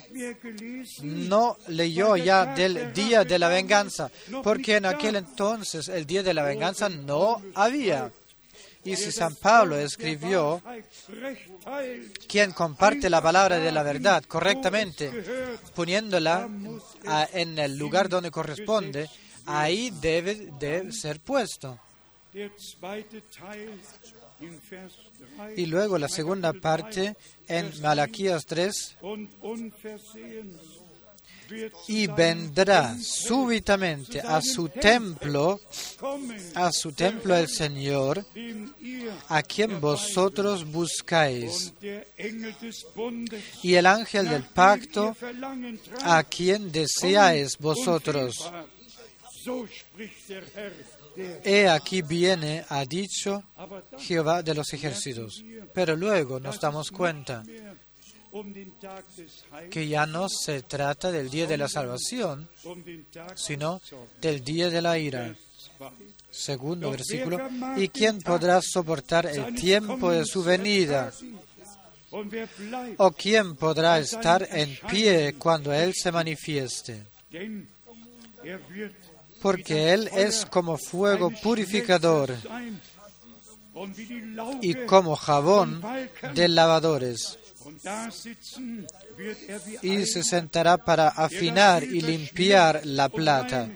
[1.03, 4.11] no leyó ya del día de la venganza,
[4.43, 8.11] porque en aquel entonces el día de la venganza no había.
[8.85, 10.61] Y si San Pablo escribió,
[12.29, 15.11] quien comparte la palabra de la verdad correctamente,
[15.75, 16.49] poniéndola
[17.07, 19.09] a- en el lugar donde corresponde,
[19.47, 21.79] ahí debe de ser puesto.
[22.33, 23.79] der zweite Teil
[24.41, 24.95] in Vers
[25.37, 27.15] 3 Y luego la segunda parte
[27.47, 30.82] en Malaquías 3, und unversehens wird
[31.89, 35.61] y vendrá súbitamente a su templo,
[36.55, 38.25] a su templo el Señor,
[39.29, 41.73] a quien vosotros buscáis,
[43.63, 45.17] y el ángel del pacto,
[46.03, 48.51] a quien deseáis vosotros.
[51.45, 53.43] He aquí viene, ha dicho
[53.99, 55.45] Jehová de los ejércitos.
[55.75, 57.43] Pero luego nos damos cuenta
[59.71, 62.49] que ya no se trata del día de la salvación,
[63.35, 63.81] sino
[64.21, 65.21] del día de la ira.
[65.21, 65.39] Vers
[65.79, 65.93] 2.
[66.33, 67.39] Segundo versículo.
[67.77, 71.13] ¿Y quién podrá soportar el tiempo de su venida?
[72.97, 77.05] ¿O quién podrá estar en pie cuando Él se manifieste?
[79.43, 82.35] Porque Él es como fuego purificador
[84.63, 85.83] y como jabón
[86.35, 87.39] de lavadores.
[89.83, 93.69] Y se sentará para afinar y limpiar la plata,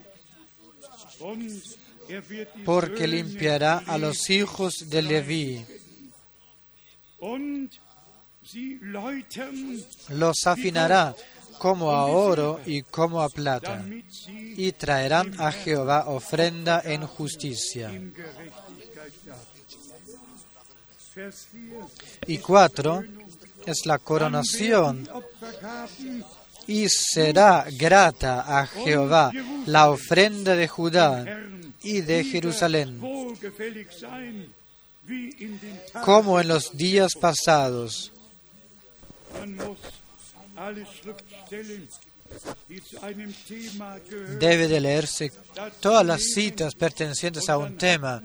[2.64, 5.64] porque limpiará a los hijos de Leví.
[10.10, 11.14] Los afinará
[11.58, 13.84] como a oro y como a plata,
[14.28, 17.90] y traerán a Jehová ofrenda en justicia.
[17.90, 19.56] in Gerechtigkeit darstellen.
[21.16, 21.90] Vers 4.
[22.26, 23.04] Y cuatro
[23.66, 25.08] es la coronación
[26.66, 29.30] y será grata a Jehová
[29.66, 31.24] la ofrenda de Judá
[31.82, 33.00] y de Jerusalén,
[36.04, 38.12] como en los días pasados.
[44.40, 45.32] Debe de leerse
[45.80, 48.22] todas las citas pertenecientes a un tema,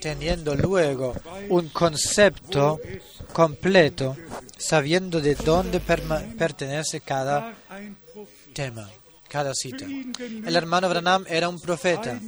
[0.00, 1.14] teniendo luego
[1.48, 2.80] un concepto
[3.32, 4.16] completo,
[4.56, 7.54] sabiendo de dónde pertenece cada
[8.52, 8.90] tema,
[9.28, 9.84] cada cita.
[9.84, 12.20] El hermano Branham era un profeta.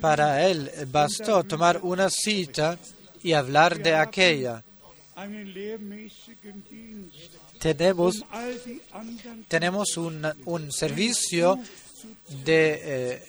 [0.00, 2.78] Para él bastó tomar una cita
[3.22, 4.62] y hablar de aquella.
[7.58, 8.24] Tenemos,
[9.48, 11.58] tenemos un, un servicio
[12.44, 13.22] de eh,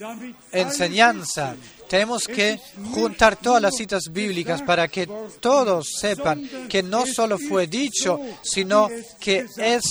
[0.52, 1.56] enseñanza.
[1.88, 2.60] Tenemos que
[2.94, 5.08] juntar todas las citas bíblicas para que
[5.40, 9.84] todos sepan que no solo fue dicho, sino que es,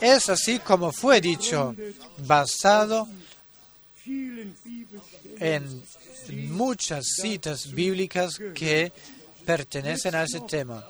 [0.00, 1.74] es así como fue dicho,
[2.18, 3.08] basado
[4.06, 5.82] en
[6.50, 8.92] muchas citas bíblicas que
[9.44, 10.86] pertenecen a ese tema.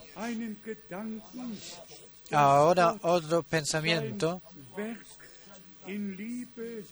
[2.30, 4.43] Ahora otro pensamiento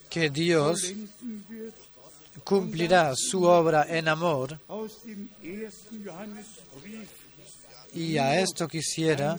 [0.09, 0.93] que Dios
[2.43, 4.59] cumplirá su obra en amor
[7.93, 9.37] y a esto quisiera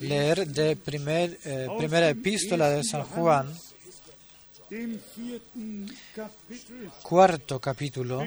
[0.00, 3.52] leer de primer, eh, primera epístola de San Juan,
[7.02, 8.22] cuarto capítulo,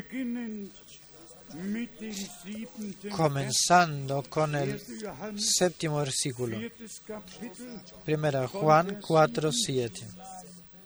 [3.16, 5.02] comenzando con el 1.
[5.02, 6.58] Johannes séptimo versículo.
[6.58, 6.88] 4.
[7.08, 7.82] Kapitel.
[8.06, 10.08] Primera Juan 4, 7.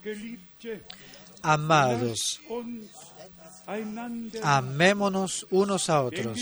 [0.03, 0.84] Geliebte,
[1.41, 2.41] Amados,
[4.43, 6.39] amémonos unos a otros,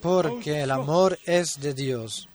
[0.00, 2.28] porque el amor es de Dios.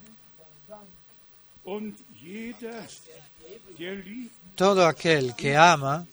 [4.56, 6.06] Todo aquel que ama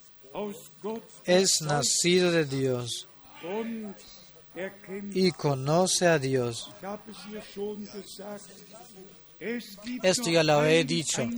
[1.25, 3.07] es nacido de Dios.
[5.13, 6.71] Y conoce a Dios.
[10.03, 11.29] Esto ya lo he dicho.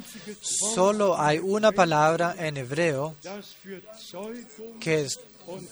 [0.40, 3.16] Solo hay una palabra en hebreo
[4.80, 5.06] que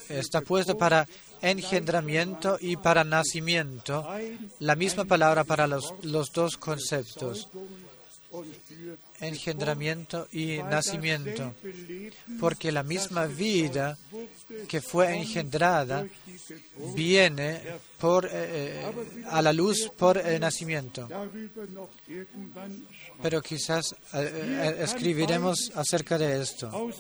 [0.09, 1.07] está puesta para
[1.43, 4.07] engendramiento y para nacimiento,
[4.61, 5.93] la misma palabra para los,
[6.33, 7.49] dos conceptos,
[9.21, 11.55] engendramiento y nacimiento,
[12.41, 13.99] porque la misma vida
[14.69, 16.07] que fue engendrada
[16.95, 18.93] viene eh, eh,
[19.31, 21.09] a la luz por el nacimiento.
[22.09, 23.23] irgendwann schreiben.
[23.23, 26.91] Pero quizás eh, eh, escribiremos acerca de esto.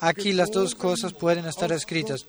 [0.00, 2.26] Aquí las dos cosas pueden estar escritas,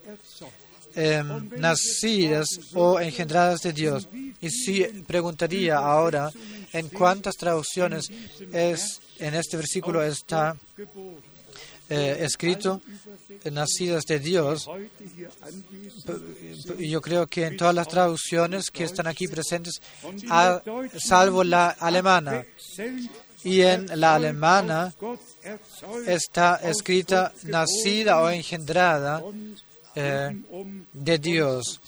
[0.95, 4.07] Em, nacidas o engendradas de Dios.
[4.39, 6.31] Y si preguntaría ahora
[6.71, 8.11] en cuántas traducciones
[8.51, 10.55] es en este versículo está
[11.89, 12.79] eh, escrito
[13.51, 14.69] nacidas de Dios,
[16.77, 19.81] yo creo que en todas las traducciones que están aquí presentes,
[20.99, 22.45] salvo la alemana,
[23.43, 24.93] y en la alemana
[26.05, 29.21] está escrita nacida o engendrada
[29.95, 30.35] eh,
[30.91, 31.79] de Dios.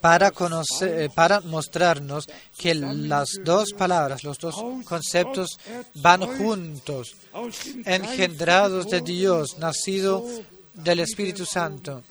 [0.00, 2.28] para, conocer, eh, para mostrarnos
[2.58, 5.58] que las dos palabras, los dos conceptos
[5.94, 7.16] van juntos,
[7.86, 10.24] engendrados de Dios, nacido
[10.74, 12.02] del Espíritu Santo,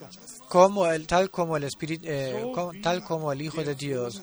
[0.50, 2.52] como el, tal, como el Espíritu, eh,
[2.82, 4.22] tal como el Hijo de Dios,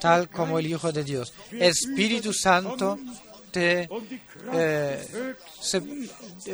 [0.00, 1.32] tal como el Hijo de Dios.
[1.52, 2.98] Espíritu Santo
[3.52, 3.88] te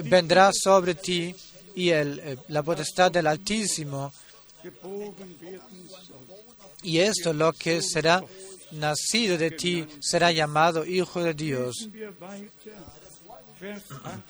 [0.05, 1.35] vendrá sobre ti
[1.75, 4.13] y el, eh, la potestad del Altísimo.
[6.83, 8.23] Y esto lo que será
[8.73, 11.77] nacido de ti será llamado Hijo de Dios.
[11.81, 12.75] Lesen wir weiter,
[13.61, 14.23] Vers 8.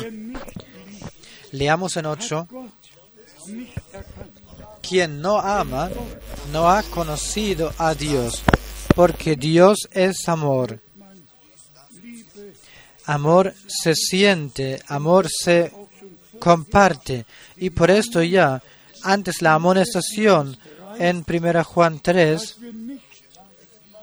[0.00, 2.46] Wer nicht liebt, Leamos en 8.
[2.50, 2.70] Gott
[3.46, 4.46] nicht erkannt.
[4.82, 5.90] Quien no ama
[6.52, 8.42] no ha conocido a Dios,
[8.94, 10.80] porque Dios es amor.
[13.04, 15.72] Amor se siente, amor se
[16.38, 17.26] comparte.
[17.56, 18.62] Y por esto ya,
[19.02, 20.56] antes la amonestación
[20.98, 23.02] en 1 Juan 3, dass wir nicht,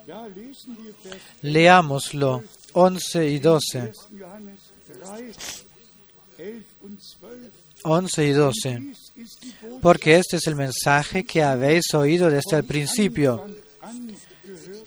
[0.07, 3.79] ja, lesen wir Vers leámoslo 11 y 12.
[3.79, 3.93] 1.
[4.19, 4.59] Johannes
[5.01, 5.34] 3,
[6.38, 7.51] 11 und 12.
[7.84, 8.79] 11 y 12.
[8.79, 13.45] Dies ist die Botschaft, Porque este es el mensaje que habéis oído desde el principio,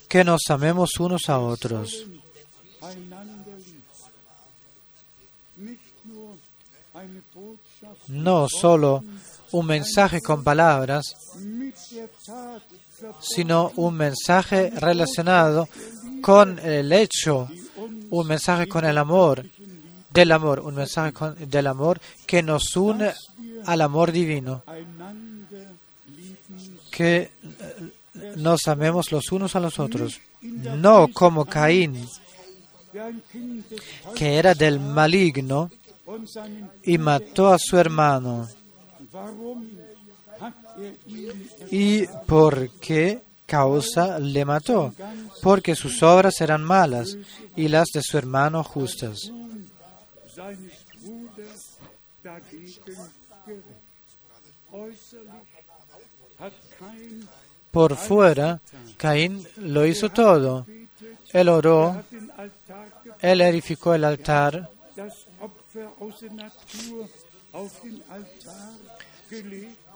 [0.09, 2.07] que nos amemos unos a otros.
[8.09, 9.03] No solo
[9.53, 11.05] un mensaje con palabras,
[13.21, 15.69] sino un mensaje relacionado
[16.23, 17.49] con el hecho,
[18.11, 19.45] un mensaje con el amor,
[20.13, 23.13] del amor, un mensaje con- del amor que nos une
[23.67, 24.63] al amor divino,
[26.91, 27.31] que eh,
[28.37, 32.09] nos amemos los unos a los otros, no como Caín,
[34.15, 35.71] que era del maligno
[36.83, 38.49] y mató a su hermano.
[40.79, 40.95] Er
[41.71, 44.95] ¿Y por qué causa le mató?
[45.43, 47.17] Porque sus obras eran malas
[47.57, 49.31] y las de su hermano justas.
[57.71, 58.61] Por fuera,
[58.97, 60.67] Caín lo hizo todo.
[61.33, 62.03] Él oró,
[63.21, 64.71] él edificó el altar,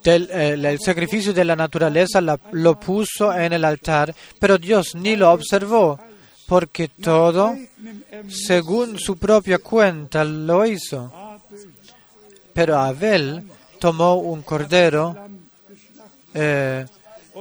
[0.02, 2.20] del- el, sacrificio de la naturaleza
[2.52, 5.98] lo puso en el altar, pero Dios ni lo observó,
[6.46, 7.54] porque todo,
[8.28, 11.12] según su propia cuenta, lo hizo.
[12.52, 13.44] Pero Abel
[13.78, 15.16] tomó un cordero,
[16.34, 16.86] eh,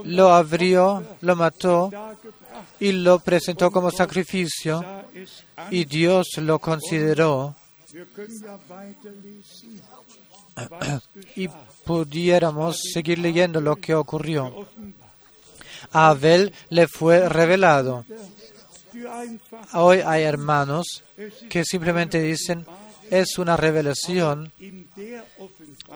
[0.04, 1.92] lo abrió, lo mató
[2.80, 4.84] y lo presentó como sacrificio
[5.72, 7.56] y Dios lo consideró
[11.36, 11.48] Y
[11.86, 14.68] pudiéramos seguir leyendo lo que ocurrió.
[15.92, 18.06] A Abel le fue revelado.
[19.74, 21.04] Hoy hay hermanos
[21.50, 22.66] que simplemente dicen
[23.10, 24.52] es una revelación,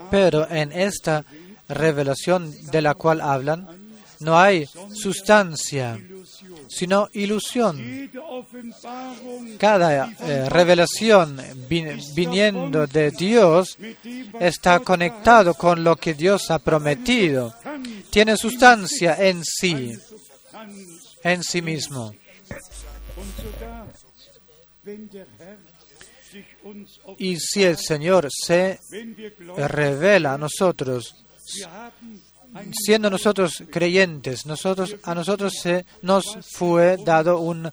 [0.10, 1.26] pero en esta
[1.68, 3.68] revelación de la cual hablan,
[4.24, 6.00] no hay sustancia,
[6.68, 8.10] sino ilusión.
[9.60, 11.38] Cada eh, revelación
[11.70, 13.78] vi- viniendo de Dios
[14.40, 17.54] está conectado con lo que Dios ha prometido.
[18.10, 19.92] Tiene sustancia en sí,
[21.24, 22.14] en sí mismo.
[27.18, 28.80] Y si el Señor se
[29.58, 31.16] revela a nosotros,
[32.72, 37.70] siendo nosotros creyentes, nosotros a nosotros se nos fue dado un,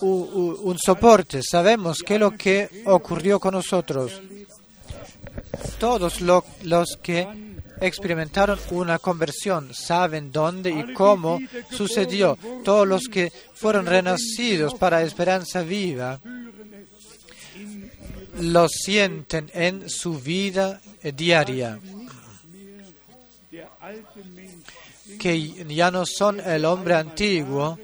[0.00, 1.40] un soporte.
[1.42, 4.20] Sabemos qué es lo que ocurrió con nosotros.
[5.78, 7.26] Todos lo- los que
[7.80, 12.36] experimentaron una conversión saben dónde y cómo sucedió.
[12.64, 16.20] Todos los que fueron renacidos para esperanza viva
[18.40, 20.80] lo sienten en su vida
[21.14, 21.78] diaria.
[25.18, 27.78] Que ya no son el hombre antiguo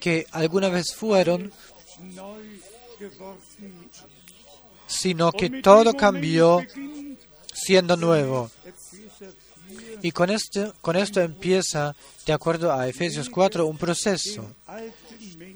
[0.00, 1.50] que alguna vez fueron,
[4.86, 6.62] sino que todo cambió
[7.52, 8.50] siendo nuevo.
[8.64, 9.34] Epheser
[9.68, 11.94] 4 Y con esto, con esto empieza,
[12.26, 14.54] de acuerdo a Efesios 4, un proceso.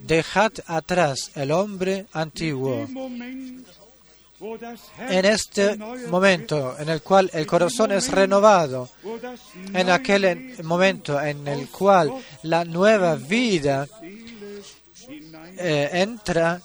[0.02, 2.86] Dejad atrás el hombre antiguo.
[4.40, 5.76] En este
[6.08, 8.88] momento en el cual el corazón es renovado,
[9.72, 12.12] en aquel momento en el cual
[12.44, 13.88] la nueva vida
[15.56, 16.60] eh, entra,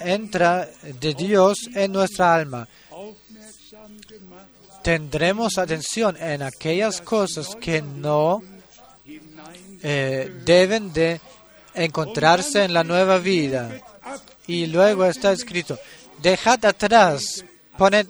[0.00, 0.68] entra
[1.00, 2.66] de Dios en nuestra alma,
[4.82, 8.42] tendremos atención en aquellas cosas que no
[9.84, 11.20] eh, deben de
[11.74, 13.80] encontrarse en la nueva vida.
[14.46, 15.78] Y luego está escrito,
[16.22, 17.44] dejad atrás,
[17.76, 18.06] poned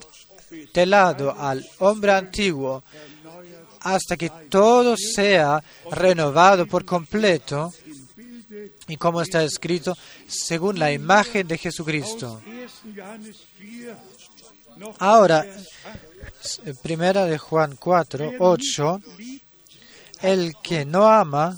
[0.73, 2.83] de lado al hombre antiguo
[3.81, 7.73] hasta que todo sea renovado por completo.
[8.87, 9.97] Y como está escrito,
[10.27, 12.41] según la imagen de Jesucristo.
[12.45, 12.95] 1.
[12.95, 14.13] Johannes 4
[14.77, 15.45] noch Ahora,
[16.81, 19.01] primera de Juan 4, 8,
[20.21, 21.57] el que no ama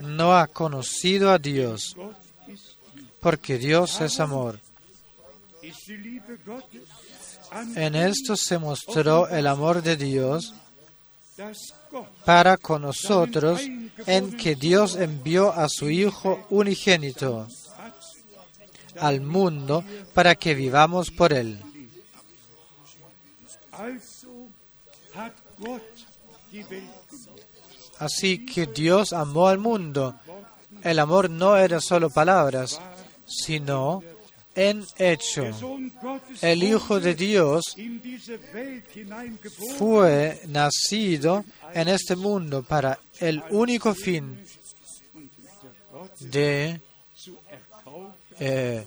[0.00, 1.96] no ha conocido a Dios,
[3.20, 4.58] porque Dios es amor.
[7.74, 10.54] En esto se mostró el amor de Dios
[12.24, 13.60] para con nosotros,
[14.06, 17.48] en que Dios envió a su Hijo unigénito
[18.98, 21.58] al mundo para que vivamos por él.
[27.98, 30.14] Así que Dios amó al mundo.
[30.82, 32.80] El amor no era solo palabras,
[33.26, 34.02] sino
[34.54, 35.44] en hecho.
[36.40, 37.76] El Hijo de Dios
[39.78, 41.44] fue nacido
[41.74, 44.38] en este mundo para el único fin
[46.20, 46.80] de,
[48.38, 48.84] eh,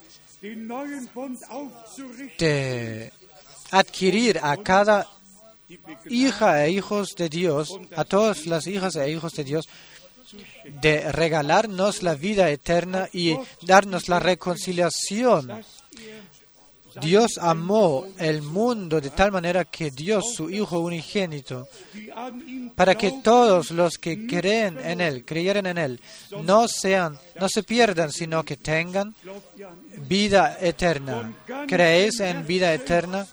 [2.38, 3.12] de
[3.72, 5.08] adquirir a cada
[6.10, 9.68] hija e hijos de Dios, a todas las hijas e hijos de Dios,
[10.82, 15.64] de regalarnos la vida eterna y darnos la reconciliación.
[17.02, 21.68] Dios amó el mundo de tal manera que dio su Hijo unigénito
[22.76, 26.02] para que todos los que creen en Él, creyeran en Él,
[26.44, 29.14] no sean, no se pierdan, sino que tengan
[30.08, 31.34] vida eterna.
[31.68, 33.28] ¿Creéis en vida eterna?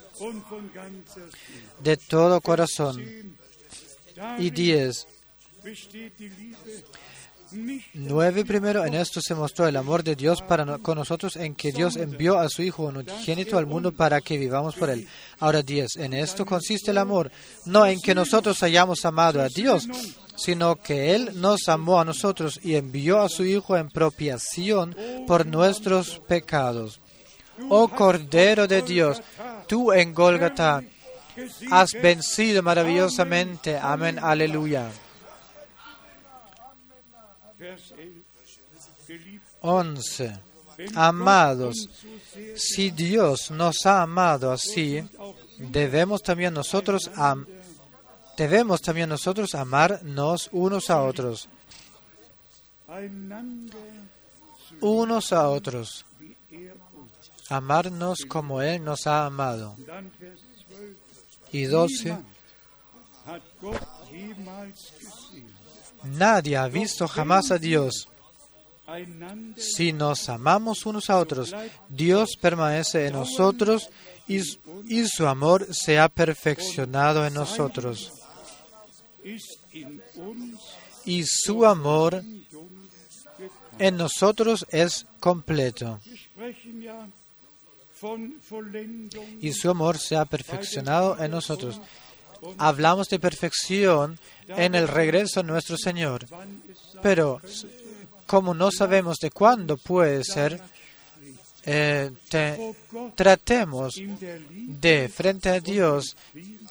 [1.81, 3.01] De todo corazón.
[4.39, 5.07] Y Darin 10.
[7.95, 11.73] 9 primero, en esto se mostró el amor de Dios para con nosotros en que
[11.73, 15.07] Dios envió a su Hijo unigénito al mundo para que vivamos por Él.
[15.39, 17.31] Ahora 10, en esto consiste el amor,
[17.67, 19.87] no en que nosotros hayamos amado a Dios,
[20.37, 24.97] sino que Él nos amó a nosotros y envió a su Hijo en propiación
[25.27, 27.01] por nuestros pecados.
[27.69, 29.21] Oh Cordero de Dios,
[29.69, 30.83] tú en Golgata
[31.71, 33.79] has vencido maravillosamente.
[33.79, 34.91] Amén, aleluya.
[39.63, 40.39] 11.
[40.77, 41.89] wenn Amados,
[42.57, 45.03] si Dios nos ha amado así,
[45.59, 47.47] debemos también nosotros am-
[48.37, 51.49] debemos también nosotros amarnos unos a otros,
[54.81, 56.05] unos a otros,
[57.49, 59.77] amarnos como Él nos ha amado.
[59.87, 60.41] Dann Vers
[60.71, 61.53] 12.
[61.53, 62.05] Y 12.
[62.05, 62.25] Niemand
[63.27, 65.53] hat Gott jemals gesehen.
[66.19, 68.09] Nadie ha visto jamás a Dios,
[69.57, 71.55] Si nos amamos unos a otros,
[71.89, 73.91] Dios permanece en nosotros
[74.29, 74.41] y,
[75.07, 78.13] su amor se ha perfeccionado en nosotros.
[81.05, 82.23] Y su amor
[83.79, 86.01] en nosotros es completo.
[89.41, 91.81] Y su amor se ha perfeccionado en nosotros.
[92.59, 94.19] Hablamos de perfección
[94.49, 96.27] en el regreso a nuestro Señor.
[97.01, 97.41] Pero
[98.33, 100.59] como no sabemos de cuándo puede ser,
[101.67, 102.11] eh,
[103.15, 104.01] tratemos
[104.51, 106.17] de frente a Dios,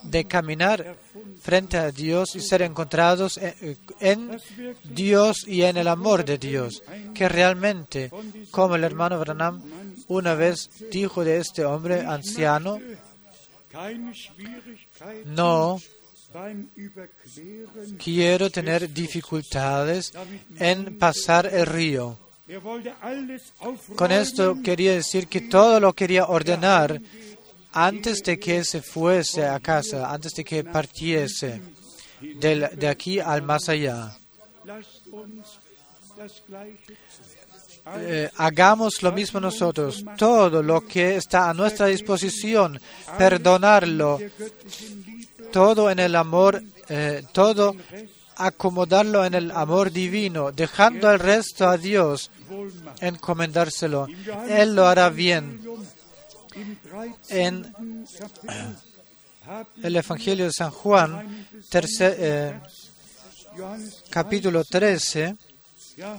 [0.02, 0.96] de caminar
[1.40, 4.42] frente a Dios y ser encontrados en, en
[4.86, 6.82] Dios y en el amor de Dios,
[7.14, 8.10] que realmente,
[8.50, 9.62] como el hermano Branham
[10.08, 12.80] una vez dijo de este hombre anciano,
[15.26, 15.80] no.
[17.98, 20.14] Quiero tener dificultades
[20.58, 22.18] en pasar el río.
[22.48, 22.62] Er
[23.96, 27.00] Con esto quería decir que todo lo quería ordenar
[27.72, 31.62] antes de que se fuese a casa, antes de que partiese
[32.20, 34.12] del- de aquí al más allá.
[37.98, 40.04] Eh, hagamos lo mismo nosotros.
[40.18, 42.80] Todo lo que está a nuestra disposición,
[43.18, 44.20] perdonarlo,
[45.52, 47.76] todo en el amor, eh, todo
[48.36, 52.32] acomodarlo en el amor divino, dejando el resto a Dios,
[53.00, 54.08] encomendárselo.
[54.48, 55.60] Él lo hará bien.
[56.54, 57.16] Im 13.
[57.30, 57.74] En
[59.46, 62.60] haben el Evangelio de San Juan, eh,
[64.10, 65.36] capítulo 13,
[65.98, 66.18] ja,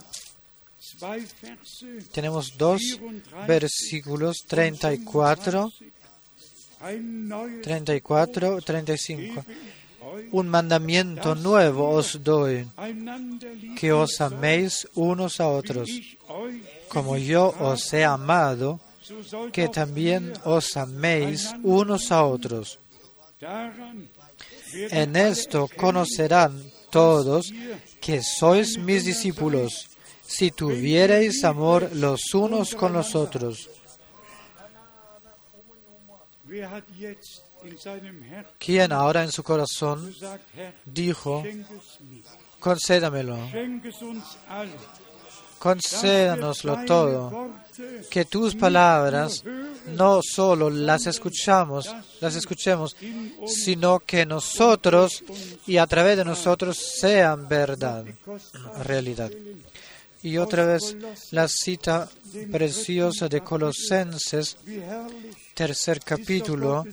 [0.78, 5.70] zwei Verse, tenemos dos 34 versículos 34, 25.
[5.70, 6.01] Ein neues
[6.82, 9.22] 34, 35.
[9.22, 12.66] gebe ich euch, Un mandamiento nuevo os doy,
[13.76, 15.88] que os améis unos a otros.
[16.88, 18.80] Como yo os he amado,
[19.52, 22.78] que también os améis unos a otros.
[24.90, 27.52] En esto conocerán todos
[28.00, 29.88] que sois mis discípulos,
[30.26, 33.70] si tuviereis amor los unos con los otros.
[38.59, 40.14] Quien ahora en su corazón
[40.84, 41.44] dijo,
[42.59, 43.38] concédamelo,
[45.59, 47.50] concédanoslo todo,
[48.11, 49.44] que tus palabras
[49.96, 51.88] no solo las escuchamos,
[52.20, 52.96] las escuchemos,
[53.46, 55.22] sino que nosotros
[55.66, 58.05] y a través de nosotros sean verdad,
[58.84, 59.30] realidad.
[60.22, 60.96] Y otra vez
[61.30, 62.08] la cita
[62.50, 64.56] preciosa de Colosenses,
[65.54, 66.84] tercer capítulo,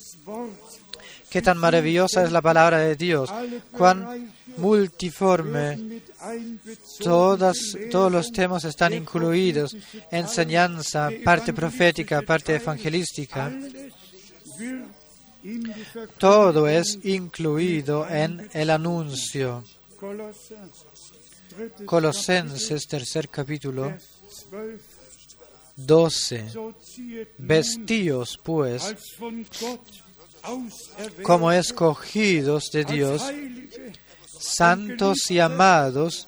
[1.30, 3.32] qué tan maravillosa es la palabra de Dios,
[3.72, 6.02] cuán multiforme
[7.00, 9.76] Todas, todos los temas están incluidos.
[10.12, 13.52] Enseñanza, parte profética, parte evangelística.
[16.18, 19.64] Todo es incluido en el anuncio.
[21.86, 23.90] Colosenses, tercer capítulo,
[24.52, 24.90] Vers
[25.76, 26.50] 12, 12.
[26.50, 28.96] so ziehet nun Vestíos, pues,
[31.24, 33.24] como escogidos de Dios,
[34.40, 36.28] santos y amados,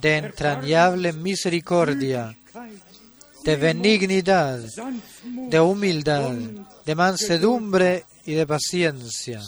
[0.00, 2.82] de entrañable misericordia,Keit,
[3.44, 4.60] de benignidad,
[5.24, 6.32] de humildad,
[6.84, 9.40] de mansedumbre y de paciencia.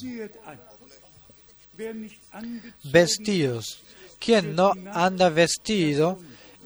[2.84, 3.80] Vestíos.
[4.24, 6.18] Quien no anda vestido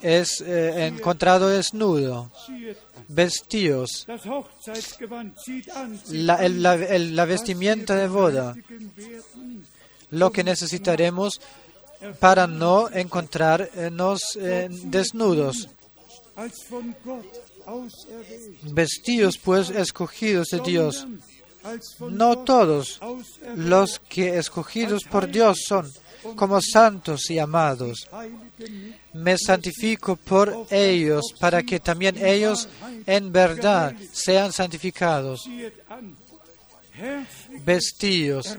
[0.03, 2.31] es eh, encontrado desnudo.
[5.45, 5.69] zieht
[6.11, 8.55] La, el- el- vestimenta de boda.
[10.11, 11.41] Lo que necesitaremos
[12.21, 15.69] para no encontrarnos eh, desnudos.
[17.05, 17.25] Gott
[17.67, 21.07] auserwählt, Vestíos pues escogidos de Dios.
[22.09, 23.01] No todos
[23.57, 25.91] los que escogidos por Dios son
[26.37, 28.09] como santos y amados.
[29.15, 32.69] Me santifico por ellos para que también ellos
[33.07, 35.49] en verdad sean santificados.
[37.65, 38.59] Vestidos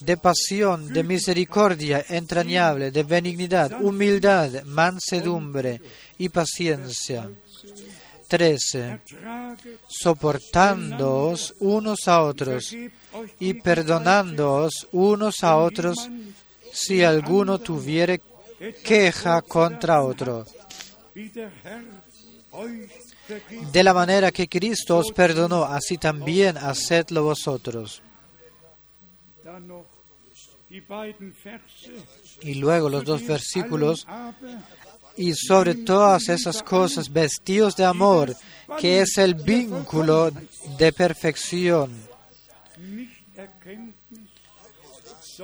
[0.00, 5.80] de pasión, de misericordia entrañable, de benignidad, humildad, mansedumbre
[6.18, 7.28] y paciencia.
[8.28, 8.78] 13.
[8.78, 12.74] ertraget, Soportándoos unos a otros
[13.38, 16.08] y perdonándoos unos a otros
[16.72, 18.20] si alguno tuviere
[18.84, 20.46] queja contra otro.
[23.72, 28.02] De la manera que Cristo os perdonó, así también hacedlo vosotros.
[32.40, 34.06] Y luego los dos versículos
[35.16, 38.34] y sobre todas esas cosas vestidos de amor,
[38.78, 40.30] que es el vínculo
[40.78, 41.92] de perfección.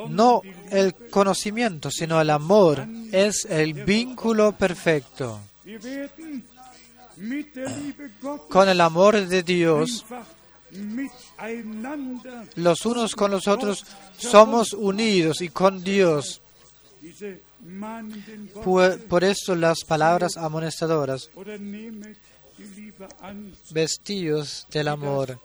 [0.09, 5.41] No el conocimiento, sino el amor es el vínculo perfecto.
[8.49, 10.05] Con el amor de Dios,
[12.57, 13.85] los unos con los otros
[14.17, 16.41] somos unidos y con Dios.
[18.63, 21.31] Por, por eso las palabras amonestadoras,
[23.71, 25.41] vestidos del amor,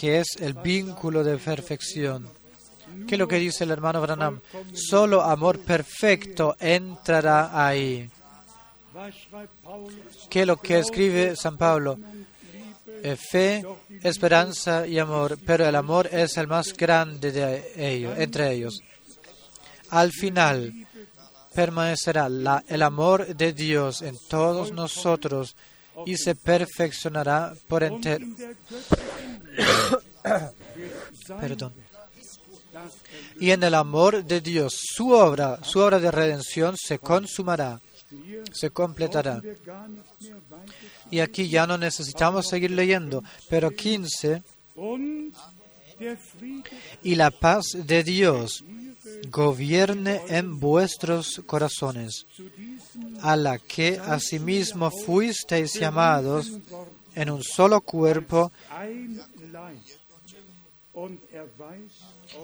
[0.00, 2.26] que es el vínculo de perfección.
[3.06, 4.40] ¿Qué es lo que dice el hermano Branham?
[4.72, 8.08] Solo amor perfecto entrará ahí.
[10.28, 11.98] ¿Qué es lo que escribe San Pablo?
[13.02, 13.64] Eh, fe,
[14.02, 18.80] esperanza y amor, pero el amor es el más grande de ellos, entre ellos.
[19.90, 20.72] Al final
[21.54, 25.56] permanecerá la- el amor de Dios en todos nosotros
[26.06, 28.26] y se perfeccionará por entero.
[31.40, 31.72] Perdón.
[31.74, 31.90] er
[33.40, 37.80] Y en el amor de Dios, su obra, su obra de redención se consumará,
[38.52, 39.40] se completará.
[41.10, 44.42] Y aquí ya no necesitamos seguir leyendo, pero 15,
[44.76, 45.34] Und
[45.98, 46.70] der Friede
[47.02, 48.64] y la paz de Dios
[49.28, 52.26] gobierne en vuestros corazones,
[53.22, 56.52] a la que asimismo fuisteis llamados
[57.14, 58.52] en un solo cuerpo,
[61.32, 61.46] er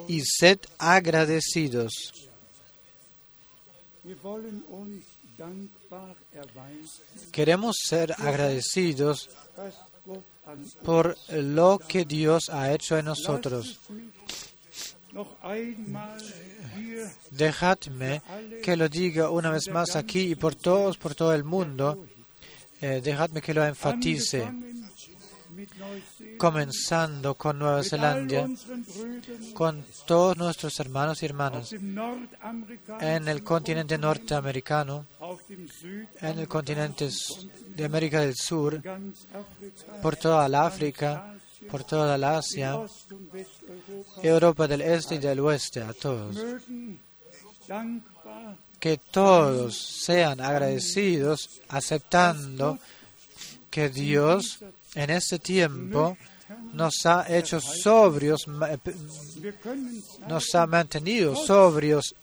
[0.09, 1.93] y sed agradecidos.
[7.33, 9.29] Queremos ser agradecidos
[10.85, 13.79] por lo que Dios ha hecho en nosotros.
[17.31, 18.23] Dejadme
[18.63, 22.07] que lo diga una vez más aquí y por todos, por todo el mundo.
[22.81, 24.47] Eh, dejadme que lo enfatice,
[26.37, 28.47] comenzando con Nueva Zelanda,
[29.55, 35.07] con todos nuestros hermanos y hermanas en el continente norteamericano,
[36.21, 37.09] en el continente
[37.75, 38.83] de América del Sur,
[40.03, 41.36] por toda la África,
[41.71, 42.79] por toda la Asia,
[44.23, 46.37] Europa del Este y del Oeste, a todos.
[48.79, 52.79] Que todos sean agradecidos aceptando
[53.71, 54.61] que Dios
[54.95, 56.17] en este tiempo
[56.77, 58.79] nos ha hecho sobrios, eh,
[60.29, 62.15] nos ha mantenido sobrios,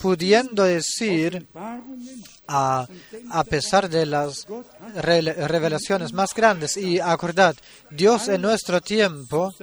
[0.00, 1.46] pudiendo decir,
[2.48, 2.86] a,
[3.30, 4.46] a pesar de las
[4.96, 7.54] re- revelaciones más grandes, y acordad,
[7.90, 9.54] Dios en nuestro tiempo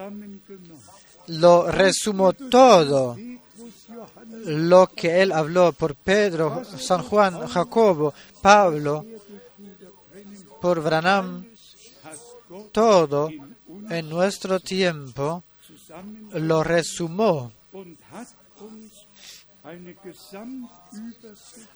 [1.28, 3.18] lo resumó todo,
[4.46, 9.04] lo que él habló por Pedro, San Juan, Jacobo, Pablo,
[10.62, 11.46] por Branham,
[12.72, 13.30] todo
[13.90, 15.44] en nuestro tiempo
[16.34, 17.52] lo resumó,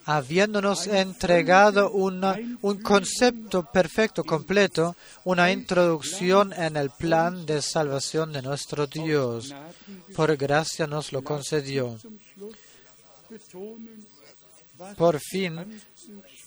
[0.05, 4.95] habiéndonos entregado un concepto perfecto, completo,
[5.25, 9.53] una introducción en el plan de salvación de nuestro Dios.
[10.15, 11.97] Por gracia nos lo concedió.
[14.97, 15.59] Por fin,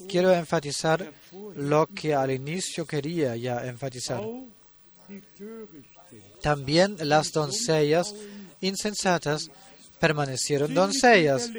[0.08, 1.12] quiero enfatizar
[1.56, 4.20] lo que al inicio quería ya enfatizar.
[6.42, 8.14] También las doncellas
[8.60, 9.50] insensatas
[9.98, 11.50] permanecieron doncellas.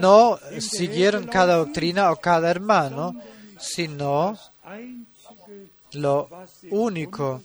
[0.00, 3.14] No siguieron cada doctrina o cada hermano,
[3.58, 4.38] sino
[5.92, 6.28] lo
[6.70, 7.42] único,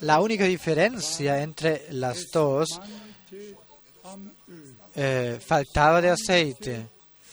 [0.00, 2.80] la única diferencia entre las dos,
[4.94, 6.88] eh, faltaba de aceite,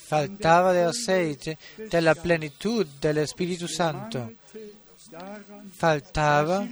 [0.07, 4.31] faltaba de aceite de la plenitud del Espíritu Santo,
[5.77, 6.67] faltaba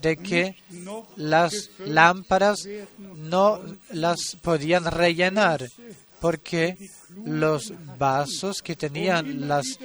[0.00, 0.56] de que
[1.16, 2.68] las lámparas
[3.16, 5.68] no las podían rellenar
[6.20, 6.76] porque
[7.24, 9.78] los vasos que tenían las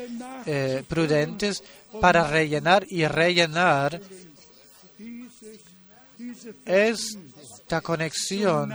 [0.45, 1.63] eh, prudentes
[1.99, 4.01] para rellenar y rellenar
[6.65, 8.73] esta conexión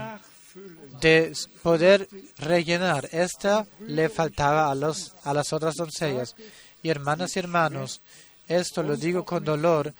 [1.01, 2.07] de poder
[2.37, 6.35] rellenar esta le faltaba a los a las otras doncellas.
[6.81, 8.01] Y hermanas y hermanos
[8.47, 9.93] esto lo digo con dolor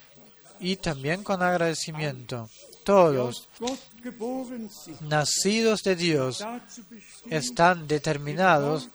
[0.60, 2.50] y también con agradecimiento
[2.84, 3.50] todos
[5.02, 6.46] nacidos de Dios
[7.30, 8.88] están determinados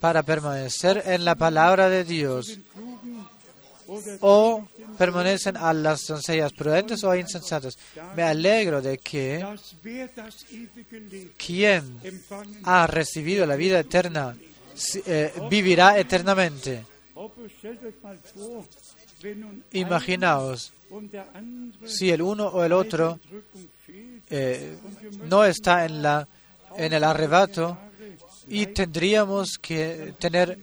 [0.00, 2.58] para permanecer en la palabra de Dios
[4.20, 4.66] o
[4.98, 7.76] permanecen a las doncellas prudentes o insensatas.
[8.16, 9.44] Me alegro de que
[11.36, 12.00] quien
[12.64, 14.36] ha recibido la vida eterna
[15.06, 16.93] eh, vivirá eternamente.
[19.72, 20.72] Imaginaos
[21.86, 23.18] si el uno o el otro
[24.30, 24.76] eh,
[25.28, 27.78] no está en, el arrebato
[28.48, 30.58] y tendríamos que tener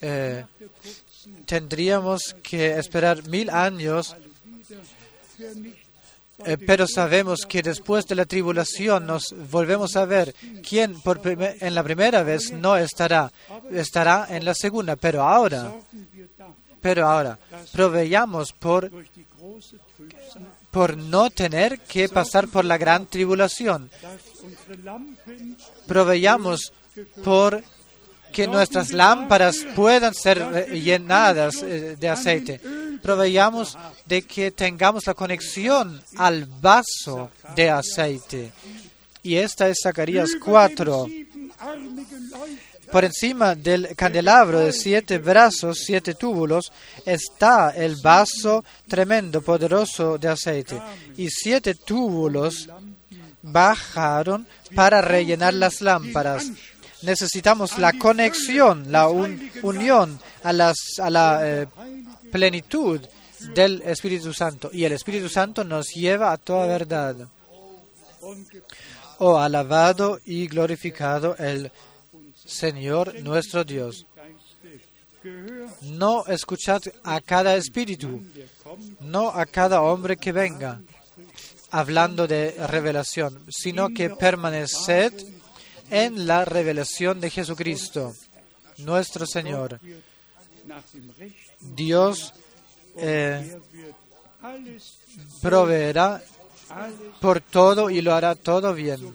[0.00, 0.44] eh,
[1.46, 4.16] tendríamos que esperar mil años
[6.44, 10.34] eh, pero sabemos que después de la tribulación nos volvemos a ver
[10.66, 10.96] quién
[11.60, 13.32] en la primera vez no estará
[13.70, 15.72] estará en la segunda pero ahora
[16.80, 17.38] pero ahora
[17.72, 18.90] proveyamos por
[20.70, 23.90] por no tener que pasar por la gran tribulación.
[25.86, 26.72] Proveyamos
[27.24, 27.62] por
[28.32, 32.60] que nuestras lámparas puedan ser eh, llenadas eh, de aceite.
[33.02, 33.76] Proveyamos
[34.06, 38.52] de que tengamos la conexión al vaso de aceite.
[39.22, 41.06] Y esta es Zacarías 4.
[41.06, 46.72] siebenarmige Leuchter Por encima del candelabro de siete brazos, siete túbulos,
[47.04, 50.80] está el vaso tremendo, poderoso de aceite.
[51.16, 52.68] Y siete túbulos
[53.42, 56.50] bajaron para rellenar las lámparas.
[57.02, 61.66] Necesitamos la conexión, la un- unión a, las, a la eh,
[62.30, 63.00] plenitud
[63.54, 64.70] del Espíritu Santo.
[64.72, 67.16] Y el Espíritu Santo nos lleva a toda verdad.
[69.18, 71.70] Oh, alabado y glorificado el
[72.34, 74.06] Señor nuestro Dios.
[75.82, 78.22] No escuchad a cada espíritu,
[79.00, 80.80] no a cada hombre que venga,
[81.70, 85.12] hablando de revelación, sino que permaneced
[85.90, 88.14] en la revelación de Jesucristo,
[88.78, 89.80] nuestro Señor.
[91.60, 92.32] Dios
[92.96, 93.58] eh,
[94.42, 94.82] er
[95.42, 96.22] proveerá
[97.20, 99.14] por todo y lo hará todo bien.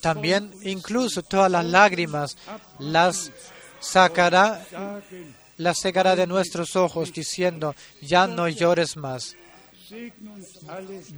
[0.00, 2.36] También incluso todas las lágrimas
[2.78, 3.32] las
[3.80, 4.64] sacará,
[5.56, 9.34] las secará de nuestros ojos, diciendo, ya no llores más.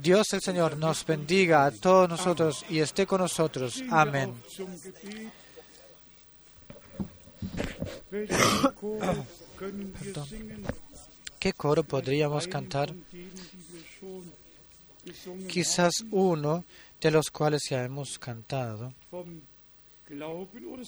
[0.01, 3.83] Dios el Señor nos bendiga a todos nosotros y esté con nosotros.
[3.89, 4.33] Amén.
[11.39, 12.93] ¿Qué coro podríamos cantar?
[15.47, 16.65] Quizás uno
[16.99, 18.93] de los cuales ya hemos cantado.
[19.11, 19.41] vom
[20.09, 20.83] Glauben oder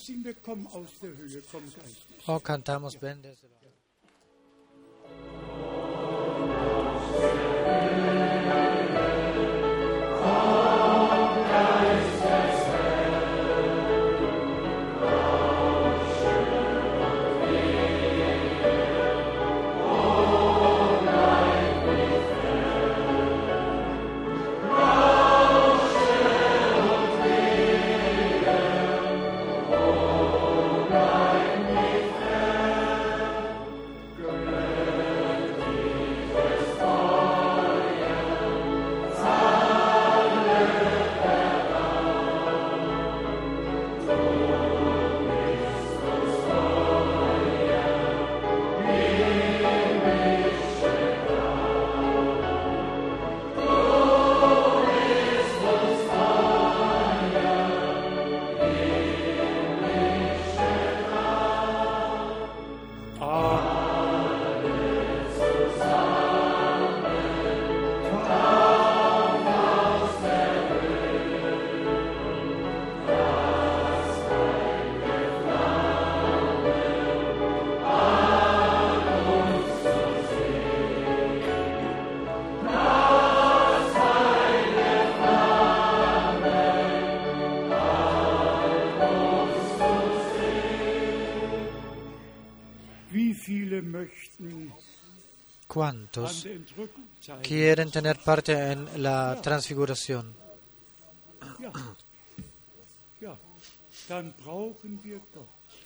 [97.42, 100.34] Quieren tener parte en la transfiguración?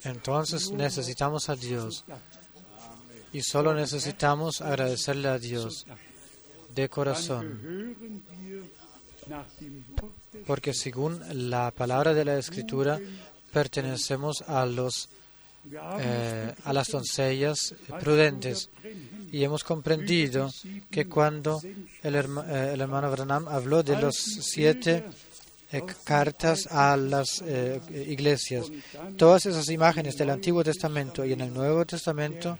[0.03, 2.03] Entonces necesitamos a Dios.
[3.33, 5.85] Y solo necesitamos agradecerle a Dios
[6.73, 7.95] de corazón,
[10.45, 12.99] porque según la palabra de la Escritura
[13.51, 15.09] pertenecemos a los
[15.99, 18.69] eh, a las doncellas prudentes
[19.31, 20.51] y hemos comprendido
[20.89, 21.73] que cuando eh,
[22.03, 25.03] el hermano Branham habló de los siete
[25.71, 28.65] eh, cartas a las eh, iglesias,
[29.17, 32.57] todas esas imágenes del Antiguo Testamento y en el Nuevo Testamento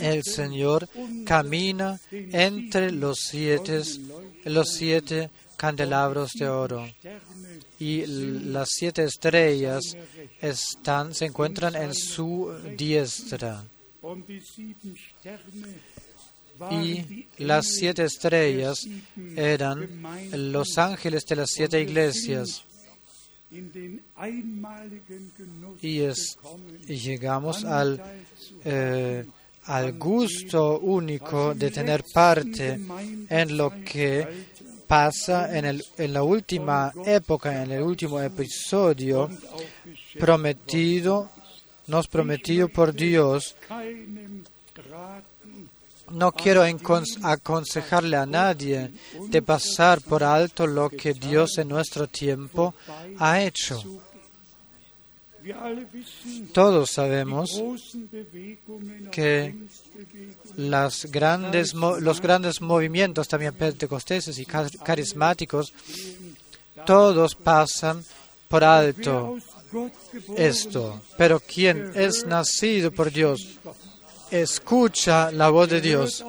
[0.00, 0.88] El Señor
[1.24, 3.82] camina entre los siete,
[4.44, 6.84] los siete candelabros de oro
[7.78, 9.96] y las siete estrellas
[10.40, 13.64] están, se encuentran en su diestra.
[16.70, 18.78] Y las siete estrellas
[19.36, 19.88] eran
[20.32, 22.64] los ángeles de las siete iglesias.
[25.80, 26.38] Y, es,
[26.86, 28.02] llegamos al,
[28.64, 29.26] eh,
[29.64, 32.80] al gusto único de tener parte
[33.28, 34.26] en lo que
[34.86, 39.30] pasa en, el, en la última época, en el último episodio
[40.18, 41.30] prometido,
[41.86, 43.54] nos prometido por Dios.
[46.10, 46.62] No quiero
[47.22, 48.90] aconsejarle a nadie
[49.28, 52.74] de pasar por alto lo que Dios en nuestro tiempo
[53.18, 53.82] ha hecho.
[56.52, 57.62] Todos sabemos
[59.10, 59.54] que
[60.56, 65.72] las grandes los grandes movimientos también pentecosteses y car- carismáticos,
[66.86, 68.04] todos pasan
[68.48, 69.36] por alto
[70.36, 71.00] esto.
[71.16, 73.58] Pero quien es nacido por Dios
[74.30, 76.24] escucha la voz de Dios,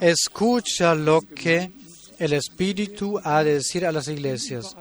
[0.00, 1.70] escucha lo que
[2.18, 4.76] el Espíritu ha de decir a las iglesias.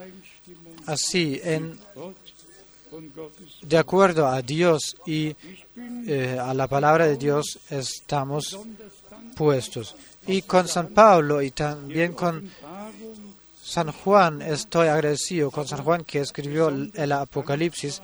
[0.86, 1.41] Así,
[3.62, 5.36] de acuerdo a Dios y
[6.07, 8.60] eh, a la palabra de Dios estamos
[9.36, 9.95] puestos.
[10.28, 12.49] Y con San Pablo y también con
[13.70, 18.01] San Juan estoy agradecido, con San Juan que escribió el Apocalipsis,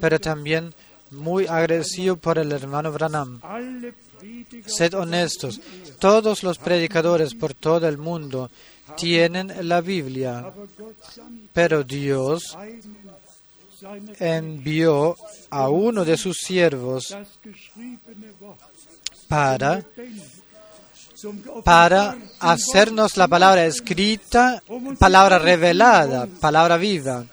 [0.00, 0.74] pero también
[1.12, 3.40] muy agradecido por el hermano Branham.
[4.66, 5.60] Sed honestos,
[6.00, 8.50] todos los predicadores por todo el mundo
[8.96, 10.52] tienen la Biblia,
[11.52, 12.58] pero Dios
[14.18, 15.16] envió
[15.50, 17.16] a uno de sus siervos
[19.28, 19.84] para,
[21.64, 24.62] para hacernos la palabra escrita,
[24.98, 27.24] palabra revelada, palabra viva,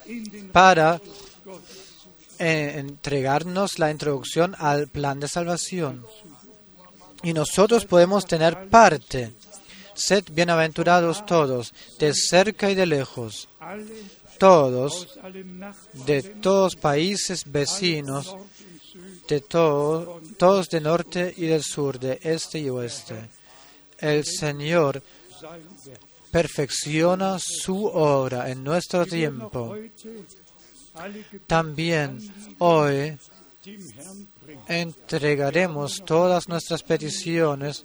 [0.52, 1.00] para
[2.40, 6.06] eh, entregarnos la introducción al plan de salvación.
[7.24, 9.34] Y nosotros podemos tener parte.
[9.96, 13.50] Sed bienaventurados todos, de cerca y de lejos,
[14.38, 15.18] todos
[16.06, 18.36] de todos países vecinos,
[19.28, 23.37] de todo, todos de norte y del sur, de este y oeste.
[24.00, 25.02] El Señor
[26.32, 29.76] perfecciona su obra en nuestro tiempo.
[31.48, 32.20] También
[32.60, 33.18] hoy
[34.68, 37.84] entregaremos todas nuestras peticiones.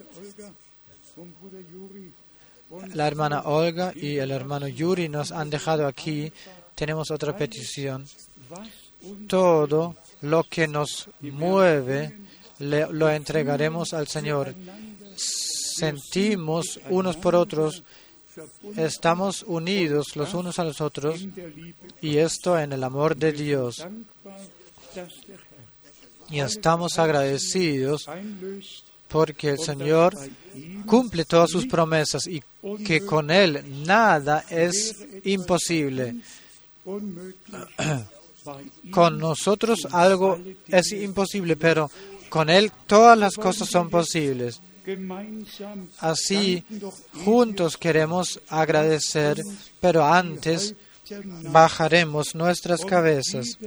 [2.95, 6.31] La hermana Olga y el hermano Yuri nos han dejado aquí.
[6.75, 8.05] Tenemos otra petición.
[9.27, 12.17] Todo lo que nos mueve
[12.59, 14.55] le- lo entregaremos al Señor.
[15.75, 17.83] Sentimos unos por otros,
[18.77, 21.25] estamos unidos los unos a los otros
[22.01, 23.85] y esto en el amor de Dios.
[26.29, 28.07] Y estamos agradecidos
[29.07, 30.15] porque el Señor
[30.85, 32.41] cumple todas sus promesas y
[32.85, 36.15] que con Él nada es imposible.
[38.91, 41.89] Con nosotros algo es imposible, pero
[42.27, 44.59] con Él todas las cosas son posibles.
[45.99, 46.63] Así,
[47.23, 49.41] juntos queremos agradecer,
[49.79, 50.75] pero antes
[51.51, 53.57] bajaremos nuestras cabezas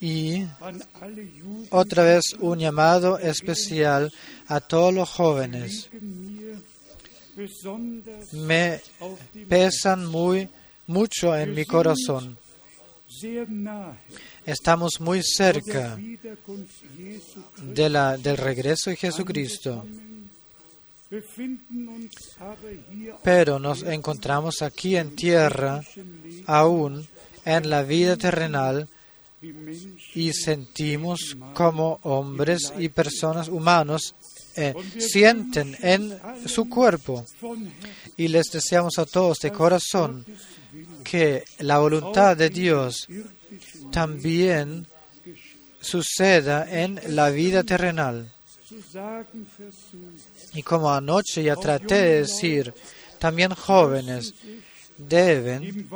[0.00, 0.44] y
[1.70, 4.12] otra vez un llamado especial
[4.46, 5.90] a todos los jóvenes.
[8.32, 8.80] Me
[9.48, 10.48] pesan muy
[10.86, 12.38] mucho en mi corazón.
[14.44, 15.98] Estamos muy cerca
[17.62, 19.86] de la, del regreso de Jesucristo,
[23.22, 25.82] pero nos encontramos aquí en tierra,
[26.46, 27.06] aún
[27.44, 28.88] en la vida terrenal,
[30.14, 34.14] y sentimos como hombres y personas humanos
[34.60, 37.24] eh, sienten en su cuerpo.
[38.16, 40.24] Y les deseamos a todos de corazón
[41.04, 43.06] que la voluntad de Dios
[43.90, 44.86] también
[45.80, 48.32] suceda en la vida terrenal.
[50.54, 52.74] Y como anoche ya traté de decir,
[53.18, 54.34] también jóvenes
[54.98, 55.88] deben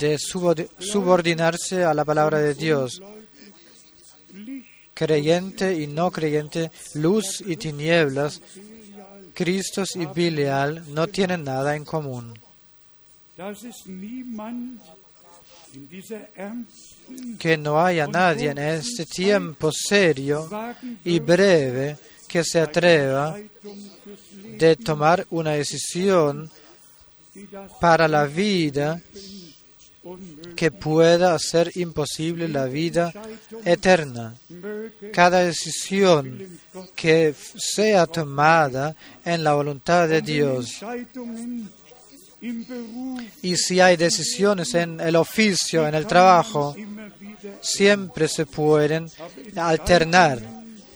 [0.00, 3.00] de subord- subordinarse a la palabra de Dios,
[4.94, 8.40] creyente y no creyente, luz y tinieblas,
[9.34, 12.38] Cristos y Bilial no tienen nada en común.
[17.38, 20.48] que no haya nadie en este tiempo serio
[21.04, 21.96] y breve
[22.28, 23.36] que se atreva
[24.58, 26.50] de tomar una decisión
[27.80, 29.00] para la vida
[30.56, 33.12] que pueda hacer imposible la vida
[33.64, 34.34] eterna.
[35.12, 36.60] Cada decisión
[36.94, 40.80] que sea tomada en la voluntad de Dios.
[43.42, 46.74] Y si hay decisiones en el oficio, en el trabajo,
[47.60, 49.08] siempre se pueden
[49.56, 50.40] alternar.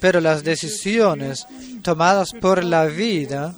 [0.01, 1.47] Pero las decisiones
[1.83, 3.55] tomadas por la vida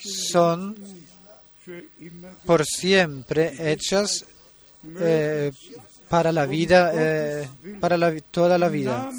[0.00, 0.76] son
[2.44, 4.24] por siempre hechas
[4.98, 5.52] eh,
[6.08, 7.48] para la vida, eh,
[7.80, 7.96] para
[8.30, 9.10] toda la vida.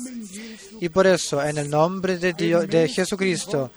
[0.79, 3.71] Y por eso, en el nombre de, Dios, de Jesucristo,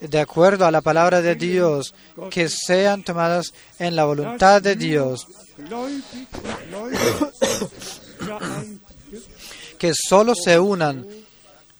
[0.00, 1.94] de acuerdo a la palabra de Dios,
[2.30, 5.26] que sean tomadas en la voluntad de Dios,
[9.78, 11.06] que solo se unan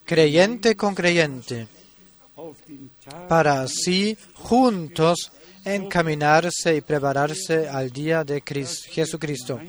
[0.05, 1.69] creyente con creyente,
[3.29, 5.33] para así juntos
[5.67, 9.61] encaminarse y prepararse al día de Cris- Jesucristo,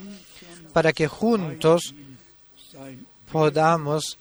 [0.72, 1.94] para que juntos
[3.32, 4.18] podamos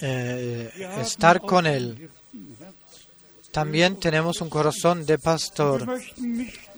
[0.00, 0.70] eh,
[1.00, 2.08] estar con Él.
[3.50, 5.98] También tenemos un corazón de pastor.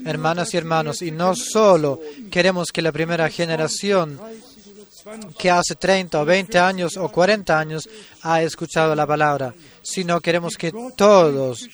[0.04, 2.00] Hermanas y hermanos, y no solo
[2.30, 7.08] queremos que la primera generación 30 oder 20 que hace 30 o 20 años o
[7.08, 7.88] 40 años
[8.22, 11.66] ha escuchado la palabra, sino queremos que todos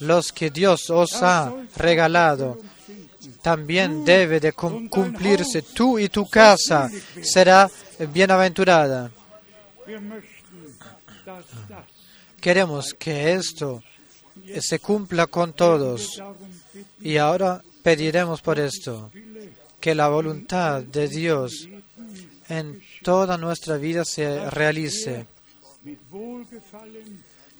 [0.00, 2.58] los que Dios os ha regalado
[3.42, 5.62] también debe de cum- cumplirse.
[5.62, 6.90] Tú y tu casa
[7.22, 7.70] será
[8.12, 9.10] bienaventurada.
[12.40, 13.82] Queremos que esto
[14.60, 16.20] se cumpla con todos.
[17.00, 19.10] Y ahora pediremos por esto,
[19.80, 21.68] que la voluntad de Dios
[22.48, 25.26] en toda nuestra vida se realice,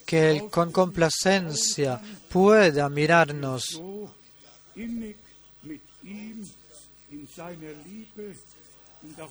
[0.04, 2.00] que Él con complacencia
[2.30, 3.80] pueda mirarnos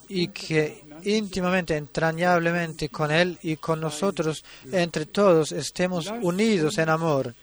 [0.07, 7.35] y que íntimamente, entrañablemente con Él y con nosotros, entre todos, estemos unidos en amor.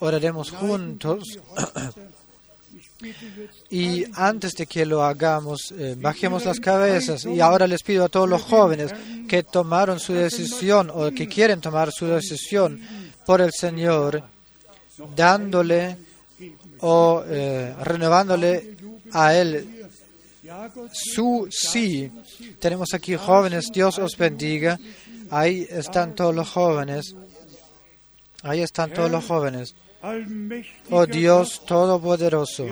[0.00, 1.38] oraremos juntos
[3.70, 7.24] y antes de que lo hagamos, eh, bajemos las cabezas.
[7.24, 8.92] Y ahora les pido a todos los jóvenes
[9.28, 12.80] que tomaron su decisión o que quieren tomar su decisión
[13.26, 14.22] por el Señor,
[15.14, 15.96] dándole
[16.80, 18.76] o eh, renovándole
[19.12, 19.76] a Él
[20.92, 22.10] su sí.
[22.58, 24.78] Tenemos aquí jóvenes, Dios os bendiga.
[25.30, 27.14] Ahí están todos los jóvenes.
[28.42, 29.74] Ahí están todos los jóvenes.
[30.90, 32.66] Oh Dios Todopoderoso.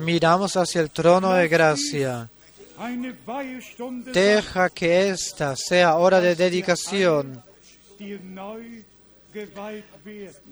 [0.00, 2.30] Miramos hacia el trono de gracia.
[4.12, 7.42] Deja que esta sea hora de dedicación,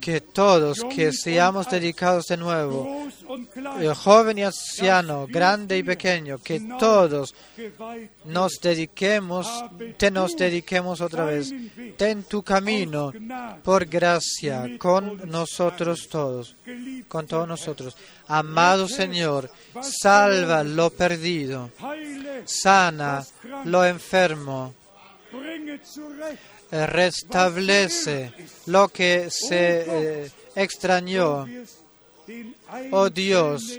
[0.00, 3.08] que todos que seamos dedicados de nuevo,
[3.94, 7.34] joven y anciano, grande y pequeño, que todos
[8.24, 9.48] nos dediquemos,
[9.96, 11.52] te nos dediquemos otra vez.
[11.96, 13.12] Ten tu camino
[13.64, 16.54] por gracia con nosotros todos,
[17.08, 17.96] con todos nosotros.
[18.28, 19.50] Amado Señor,
[19.80, 21.70] salva lo perdido,
[22.44, 23.24] sana
[23.64, 24.74] lo enfermo,
[26.86, 28.32] restablece
[28.66, 31.46] lo que se eh, extrañó.
[32.90, 33.78] Oh Dios,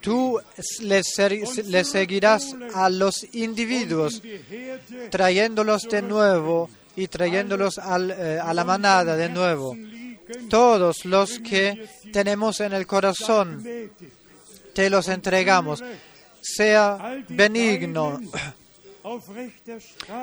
[0.00, 0.40] Tú
[0.80, 1.02] le,
[1.84, 4.22] seguirás a los individuos,
[5.10, 9.76] trayéndolos de nuevo y trayéndolos eh, a la manada de nuevo.
[10.48, 13.64] Todos los que tenemos en el corazón,
[14.72, 15.82] te los entregamos.
[16.40, 18.20] Sea benigno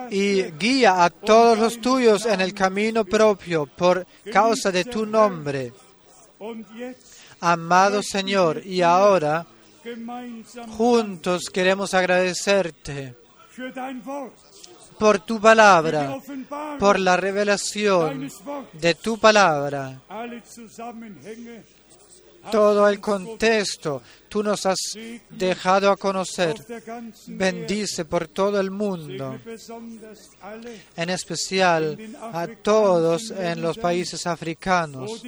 [0.09, 5.73] y guía a todos los tuyos en el camino propio por causa de tu nombre.
[7.39, 9.45] Amado Señor, y ahora
[10.77, 13.15] juntos queremos agradecerte
[14.97, 16.17] por tu palabra,
[16.79, 18.31] por la revelación
[18.73, 20.01] de tu palabra,
[22.49, 24.01] todo el contexto.
[24.29, 24.79] Tú nos has
[25.29, 26.55] dejado a conocer.
[27.27, 29.37] Bendice por todo el mundo,
[30.95, 35.21] en especial a todos en los países africanos,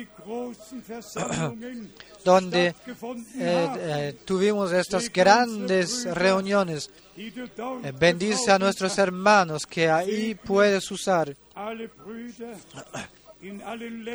[2.24, 2.76] donde eh,
[3.36, 6.90] eh, tuvimos estas grandes reuniones.
[7.18, 11.36] Eh, Bendice a nuestros hermanos que ahí puedes usar.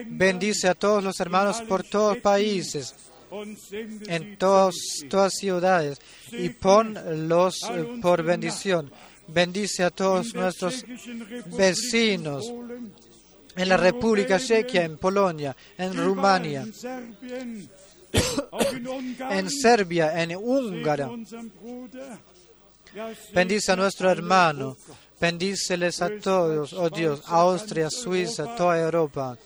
[0.07, 2.95] Bendice a todos los hermanos por todos los países,
[4.07, 4.75] en todas,
[5.09, 6.01] todas ciudades,
[6.33, 8.91] y ponlos eh, por bendición.
[9.27, 10.85] Bendice a todos nuestros
[11.57, 12.51] vecinos,
[13.55, 16.67] en la República Chequia, en Polonia, en Rumania,
[19.31, 21.11] en Serbia, en Húngara.
[23.35, 24.77] Bendice a nuestro hermano.
[25.21, 29.37] Bendíceles a todos, oh Dios, Austria, Suiza, toda Europa.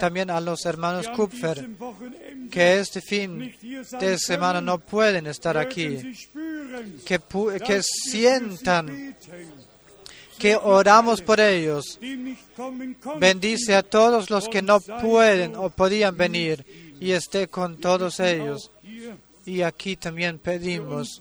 [0.00, 1.68] También a los hermanos Kupfer,
[2.50, 3.54] que este fin
[4.00, 5.98] de semana no pueden estar aquí.
[7.04, 9.16] Que, sientan
[10.36, 12.00] que oramos por ellos.
[13.20, 16.64] Bendice a todos los que no pueden o podían venir
[16.98, 18.70] y esté con todos ellos.
[19.46, 21.20] Y aquí también pedimos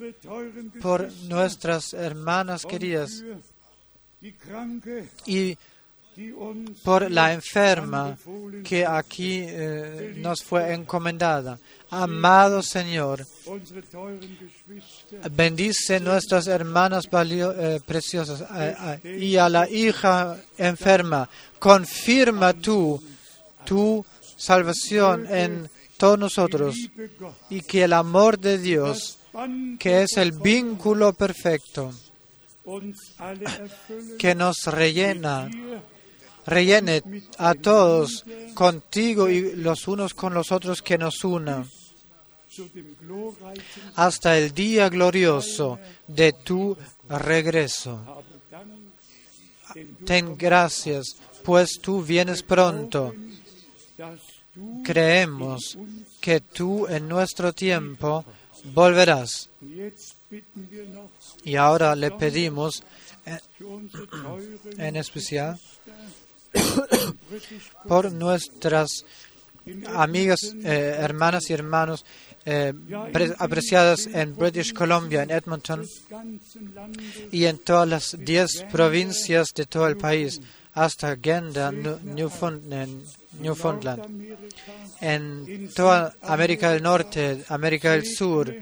[0.81, 3.23] por nuestras hermanas queridas
[5.27, 5.57] y
[6.83, 8.17] por la enferma
[8.63, 11.59] que aquí eh, nos fue encomendada.
[11.91, 13.25] Amado Señor,
[15.31, 18.43] bendice nuestras hermanas eh, preciosas
[19.03, 21.29] y a la hija enferma.
[21.59, 23.01] Confirma tú
[23.65, 24.05] tu
[24.37, 26.75] salvación en todos nosotros
[27.49, 29.19] y que el amor de Dios,
[29.79, 31.91] que es el vínculo perfecto,
[34.17, 35.49] que nos rellena,
[36.45, 37.01] rellene
[37.37, 41.65] a todos contigo y los unos con los otros que nos una
[43.95, 46.77] hasta el día glorioso de tu
[47.09, 48.23] regreso.
[50.05, 53.13] Ten gracias, pues tú vienes pronto.
[54.83, 55.77] Creemos
[56.21, 58.23] que tú en nuestro tiempo
[58.73, 59.49] volverás.
[61.43, 62.83] Y ahora le pedimos
[63.25, 63.37] eh,
[64.77, 65.59] en especial
[67.87, 69.05] por nuestras
[69.95, 72.05] amigas, eh, hermanas y hermanos
[72.45, 72.73] eh,
[73.11, 75.87] pre- apreciadas en British Columbia, en Edmonton
[77.31, 80.39] y en todas las diez provincias de todo el país,
[80.73, 83.03] hasta Genda, Nu- Newfound- en
[83.39, 84.37] Newfoundland,
[85.01, 88.53] en toda América del Norte, América del Sur.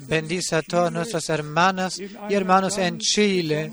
[0.00, 3.72] Bendice a todas nuestras hermanas y hermanos en Chile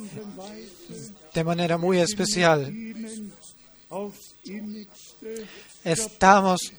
[1.34, 2.74] de manera muy especial.
[5.84, 6.72] Estamos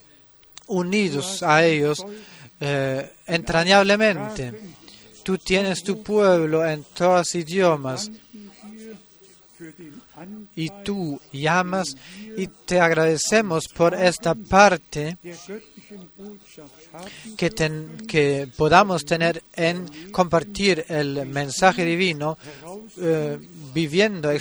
[0.67, 2.03] unidos a ellos
[2.59, 4.53] eh, entrañablemente.
[5.23, 8.09] Tú tienes tu pueblo en todos idiomas
[10.55, 11.95] y tú llamas
[12.37, 15.17] y te agradecemos por esta parte
[17.37, 17.49] que,
[18.07, 22.37] que podamos tener en compartir el mensaje divino,
[22.97, 23.37] eh,
[23.73, 24.31] viviendo,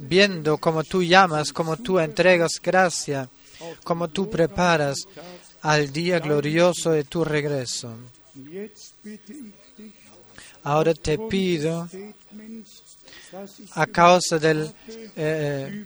[0.00, 3.28] viendo cómo tú llamas, cómo tú entregas gracia,
[3.82, 4.96] cómo tú preparas
[5.62, 7.96] al día glorioso de tu regreso.
[10.62, 11.88] Ahora te pido,
[13.74, 14.38] a causa
[15.16, 15.84] eh,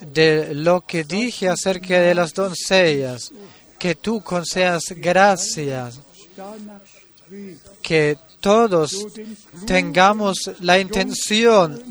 [0.00, 3.32] de lo que dije acerca de las doncellas,
[3.78, 6.00] que tú concedas gracias,
[7.82, 9.06] que todos
[9.66, 11.82] tengamos la intención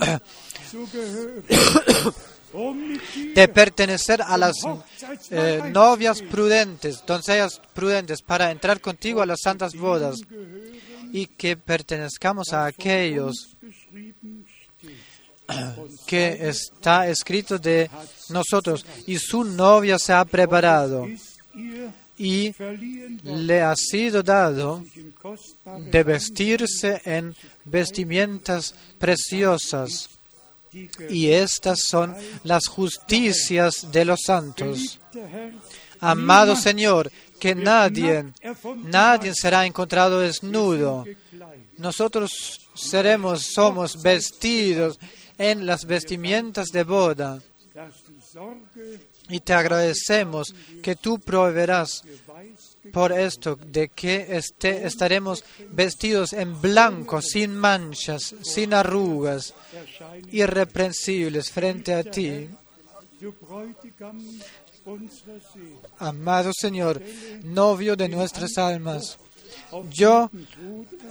[3.34, 4.56] de pertenecer a las
[5.30, 10.16] eh, novias prudentes, doncellas prudentes, para entrar contigo a las santas bodas
[11.12, 13.56] y que pertenezcamos a aquellos.
[16.08, 17.90] que está escrito de
[18.30, 21.08] nosotros y su novia se ha preparado
[22.18, 22.54] y
[23.24, 24.84] le ha sido dado
[25.92, 30.10] de vestirse en vestimentas preciosas
[31.10, 35.00] y estas son las justicias de los santos.
[36.02, 37.10] Amado Señor,
[37.40, 38.26] que nadie,
[38.84, 41.06] nadie será encontrado desnudo.
[41.78, 45.00] Nosotros seremos, somos vestidos
[45.38, 47.42] en las vestimentas de boda
[49.30, 50.54] y te agradecemos
[50.84, 52.04] que tú proveerás
[52.94, 59.54] por esto de que este, estaremos vestidos en blanco, sin manchas, sin arrugas,
[60.32, 62.48] irreprensibles frente a ti.
[65.98, 67.02] Amado Señor,
[67.44, 69.18] novio de nuestras almas,
[69.90, 70.30] yo,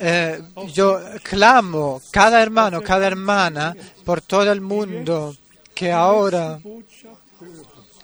[0.00, 0.42] eh,
[0.72, 5.36] yo clamo cada hermano, cada hermana por todo el mundo
[5.74, 6.60] que ahora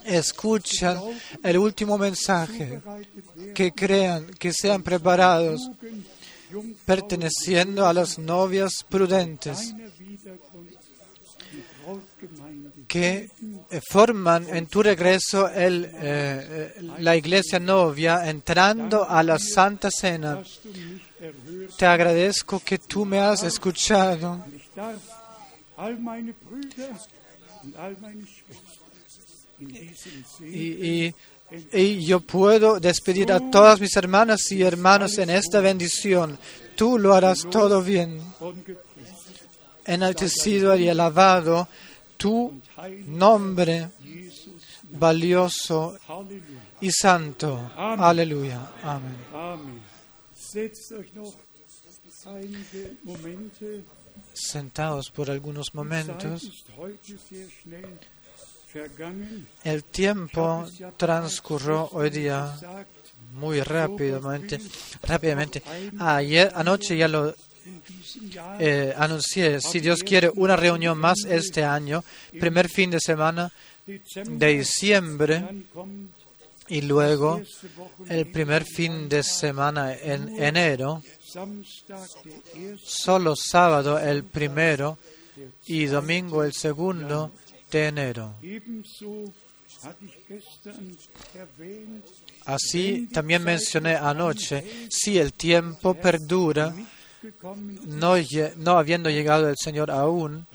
[0.05, 0.99] escuchan
[1.43, 2.81] el último mensaje,
[3.53, 5.69] que crean, que sean preparados,
[6.85, 9.73] perteneciendo a las novias prudentes,
[12.91, 13.29] que
[13.69, 19.89] eh, forman en tu regreso el, eh, eh, la iglesia novia entrando a la Santa
[19.89, 20.43] Cena.
[21.77, 24.43] Te agradezco que tú me has escuchado
[30.41, 31.15] y, y-
[31.73, 36.37] y yo puedo despedir a todas mis hermanas y hermanos en esta bendición.
[36.75, 38.19] Tú lo harás todo bien.
[39.85, 41.67] Enaltecido y alabado
[42.21, 42.61] tu
[43.07, 43.89] nombre
[44.91, 45.97] valioso
[46.79, 47.71] y santo.
[47.75, 48.59] Aleluya.
[48.83, 49.15] Amén.
[54.33, 56.65] Sentados por algunos momentos.
[59.63, 60.65] El tiempo
[60.97, 62.55] transcurrió hoy día
[63.33, 64.59] muy rápidamente.
[65.01, 65.63] rápidamente.
[65.99, 67.33] Ayer, anoche ya lo
[68.59, 69.61] eh, anuncié.
[69.61, 72.03] Si Dios quiere, una reunión más este año,
[72.39, 73.51] primer fin de semana
[73.85, 75.43] de diciembre
[76.67, 77.41] y luego
[78.07, 81.01] el primer fin de semana en enero,
[82.83, 84.97] solo sábado el primero
[85.65, 87.33] y domingo el segundo
[87.69, 88.35] de enero.
[92.45, 96.73] Así también mencioné anoche, si el tiempo perdura,
[97.85, 98.15] no,
[98.57, 100.47] no habiendo llegado el Señor aún,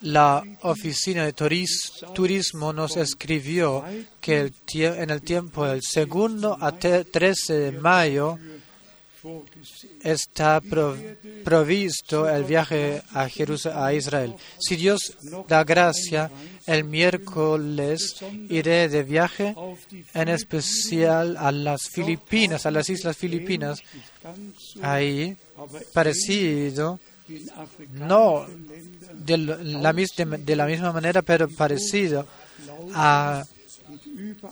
[0.00, 3.84] la oficina de turis- turismo nos escribió
[4.20, 4.52] que el
[4.94, 8.38] en el tiempo del segundo a te- 13 de mayo.
[10.02, 10.96] Está pro-
[11.44, 13.28] provisto el viaje a,
[13.74, 14.34] a Israel.
[14.58, 15.16] Si Dios
[15.48, 16.30] da gracia,
[16.66, 18.16] el miércoles
[18.48, 19.54] iré de viaje,
[20.14, 23.80] en especial a las Filipinas, a las islas Filipinas,
[24.82, 25.36] ahí
[25.92, 27.00] parecido,
[27.92, 28.46] no
[29.14, 32.26] de la, de- la misma manera, pero parecido
[32.94, 33.44] a,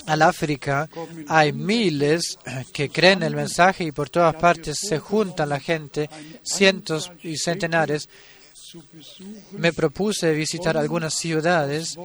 [0.06, 0.88] al África,
[1.28, 2.38] hay miles
[2.72, 6.08] que creen el mensaje y por todas partes se juntan la gente,
[6.42, 8.08] cientos y centenares.
[9.52, 11.96] Me propuse visitar algunas ciudades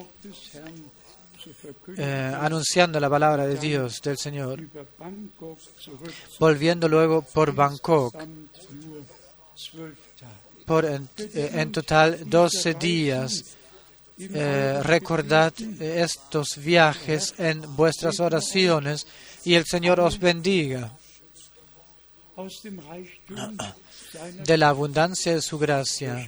[1.98, 4.62] eh, anunciando la palabra de Dios, del Señor,
[6.40, 8.16] volviendo luego por Bangkok,
[10.66, 13.57] por en, eh, total 12 días.
[14.20, 19.06] Eh, recordad estos viajes en vuestras oraciones
[19.44, 20.92] y el Señor os bendiga.
[24.44, 26.26] De la abundancia de su gracia,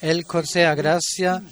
[0.00, 1.42] Él conceda gracia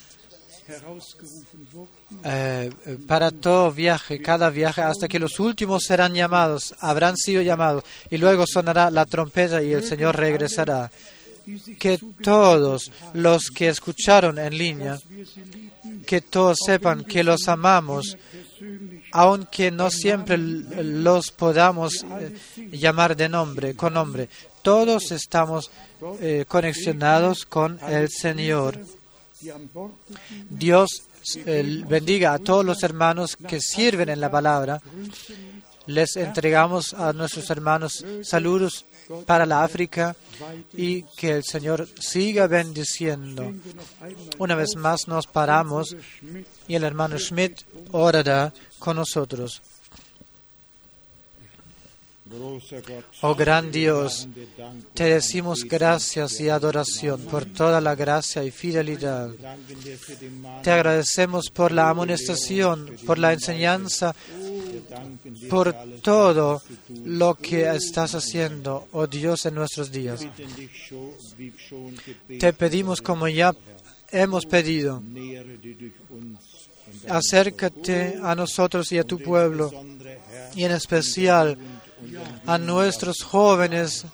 [2.24, 2.70] eh,
[3.06, 8.18] para todo viaje, cada viaje, hasta que los últimos serán llamados, habrán sido llamados, y
[8.18, 10.90] luego sonará la trompeta y el Señor regresará.
[11.78, 14.98] Que todos los que escucharon en línea,
[16.06, 18.16] que todos sepan que los amamos,
[19.12, 22.34] aunque no siempre los podamos eh,
[22.72, 24.28] llamar de nombre, con nombre.
[24.62, 25.70] Todos estamos
[26.20, 28.78] eh, conexionados con el Señor.
[30.50, 31.04] Dios
[31.88, 34.80] bendiga a todos los hermanos que sirven en la palabra.
[35.86, 38.84] Les entregamos a nuestros hermanos saludos
[39.26, 40.16] para la África
[40.72, 43.52] y que el Señor siga bendiciendo.
[44.38, 45.96] Una vez más nos paramos
[46.66, 47.62] y el hermano Schmidt
[47.92, 49.62] orará con nosotros.
[53.22, 54.28] Oh gran Dios,
[54.94, 59.30] te decimos gracias y adoración por toda la gracia y fidelidad.
[60.62, 64.14] Te agradecemos por la amonestación, por la enseñanza,
[65.48, 66.62] por todo
[67.04, 70.26] lo que estás haciendo, oh Dios, en nuestros días.
[72.38, 73.54] Te pedimos como ya
[74.10, 75.02] hemos pedido,
[77.08, 79.72] acércate a nosotros y a tu pueblo,
[80.54, 81.58] y en especial
[82.46, 84.04] a nuestros jóvenes.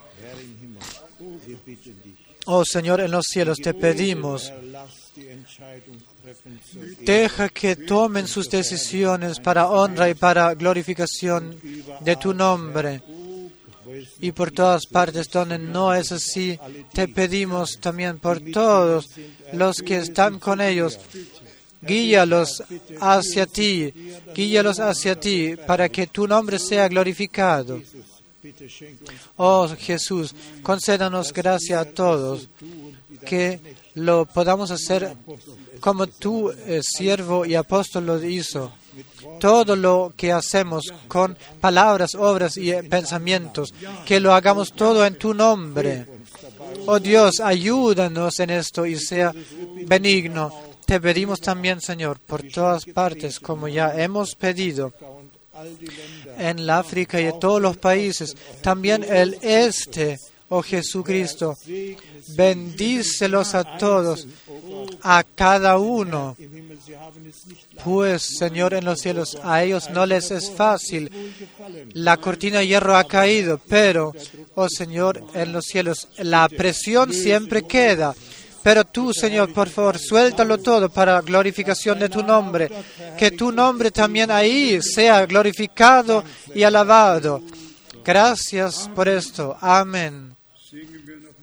[2.47, 4.53] Oh Señor, en los cielos te pedimos,
[7.01, 11.59] deja que tomen sus decisiones para honra y para glorificación
[12.01, 13.03] de tu nombre.
[14.21, 16.59] Y por todas partes donde no es así,
[16.93, 19.11] te pedimos también por todos
[19.53, 20.99] los que están con ellos,
[21.87, 22.63] guíalos
[23.01, 23.93] hacia ti,
[24.35, 27.81] guíalos hacia ti, para que tu nombre sea glorificado.
[29.37, 32.49] Oh Jesús, concédanos gracia a todos,
[33.25, 33.61] que
[33.95, 35.17] lo podamos hacer
[35.81, 38.73] como tu eh, siervo y apóstol lo hizo.
[39.41, 43.75] Todo lo que hacemos con palabras, obras y eh, pensamientos,
[44.05, 46.07] que lo hagamos todo en tu nombre.
[46.87, 49.35] Oh Dios, ayúdanos en esto y sea
[49.87, 50.53] benigno.
[50.87, 54.93] Te pedimos también, Señor, por todas partes, como ya hemos pedido,
[56.39, 61.57] en África y en todos los países, también el este, oh Jesucristo,
[62.37, 64.27] bendícelos a todos,
[65.03, 66.37] a cada uno,
[67.83, 71.11] pues, Señor, en los cielos, a ellos no les es fácil.
[71.95, 74.13] La cortina de hierro ha caído, pero,
[74.55, 78.15] oh Señor, en los cielos, la presión siempre queda.
[78.65, 82.71] Pero tú, Señor, por favor, suéltalo todo para la glorificación de tu nombre.
[83.19, 86.25] Que tu nombre también ahí sea glorificado
[86.55, 87.43] y alabado.
[88.03, 89.55] Gracias por esto.
[89.61, 90.35] Amén.
[90.71, 91.35] Singen wir noch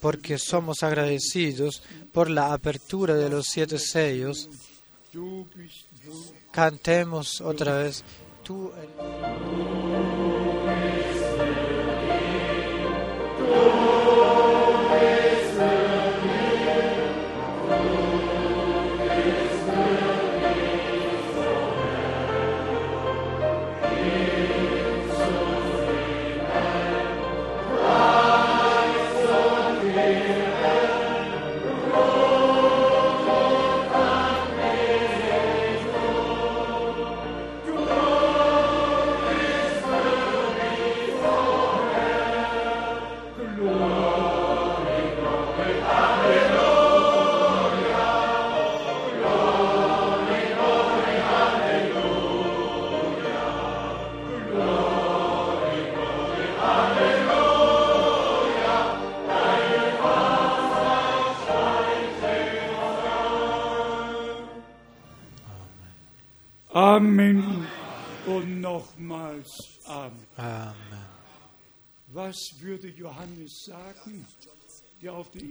[0.00, 1.82] Porque somos agradecidos
[2.12, 4.48] por la apertura de los siete sellos.
[6.52, 8.04] Cantemos otra vez.
[8.42, 8.70] Tú
[13.54, 13.83] Amen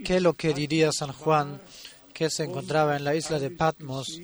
[0.05, 1.61] ¿Qué es lo que diría San Juan
[2.13, 4.19] que se encontraba en la isla de Patmos,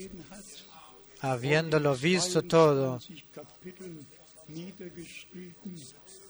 [1.21, 4.07] habiéndolo visto todo, 20 Kapiteln
[4.47, 5.55] niedergeschrieben.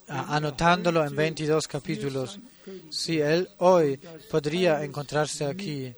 [0.10, 2.40] a- anotándolo en 22 capítulos?
[2.90, 3.98] Si él hoy
[4.30, 5.94] podría encontrarse aquí,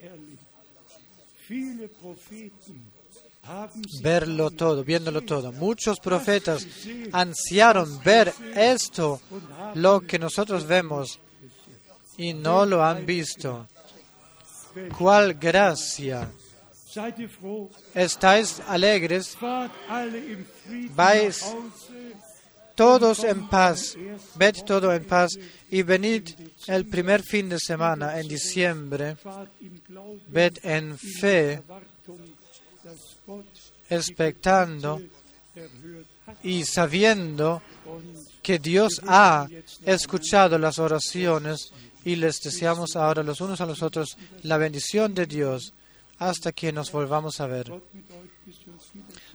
[4.01, 5.51] verlo todo, viéndolo todo.
[5.51, 6.65] Muchos profetas
[7.11, 9.21] ansiaron ver esto,
[9.75, 11.19] lo que nosotros vemos,
[12.17, 13.67] y no lo han visto.
[14.97, 16.29] ¿Cuál gracia?
[17.93, 19.37] ¿Estáis alegres?
[20.95, 21.55] Vais
[22.75, 23.95] todos en paz,
[24.35, 25.37] ved todo en paz
[25.69, 26.29] y venid
[26.67, 29.17] el primer fin de semana en diciembre,
[30.27, 31.61] ved en fe,
[33.89, 35.01] expectando
[36.43, 37.61] y sabiendo
[38.41, 39.47] que Dios ha
[39.85, 41.71] escuchado las oraciones
[42.03, 45.73] y les deseamos ahora los unos a los otros la bendición de Dios
[46.17, 47.71] hasta que nos volvamos a ver.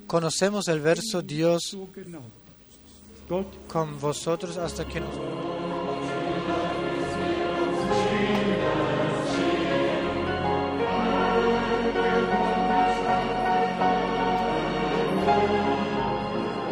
[0.07, 1.77] Conocemos el verso Dios
[3.69, 5.15] con vosotros hasta que nos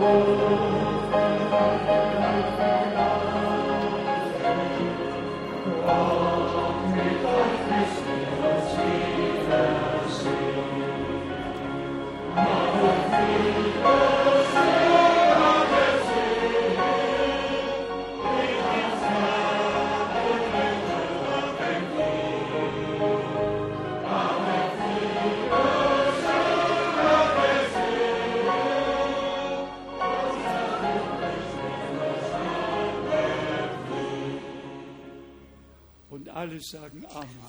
[0.04, 0.73] und alle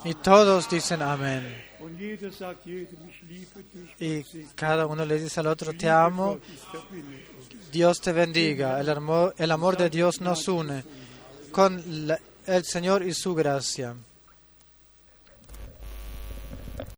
[0.03, 1.43] y todos dicen amén.
[3.99, 4.23] Y
[4.55, 6.39] cada uno le dice al otro, te amo.
[7.71, 8.79] Dios te bendiga.
[8.79, 10.83] El amor, el amor de Dios nos une
[11.51, 13.95] con la- el Señor y su gracia.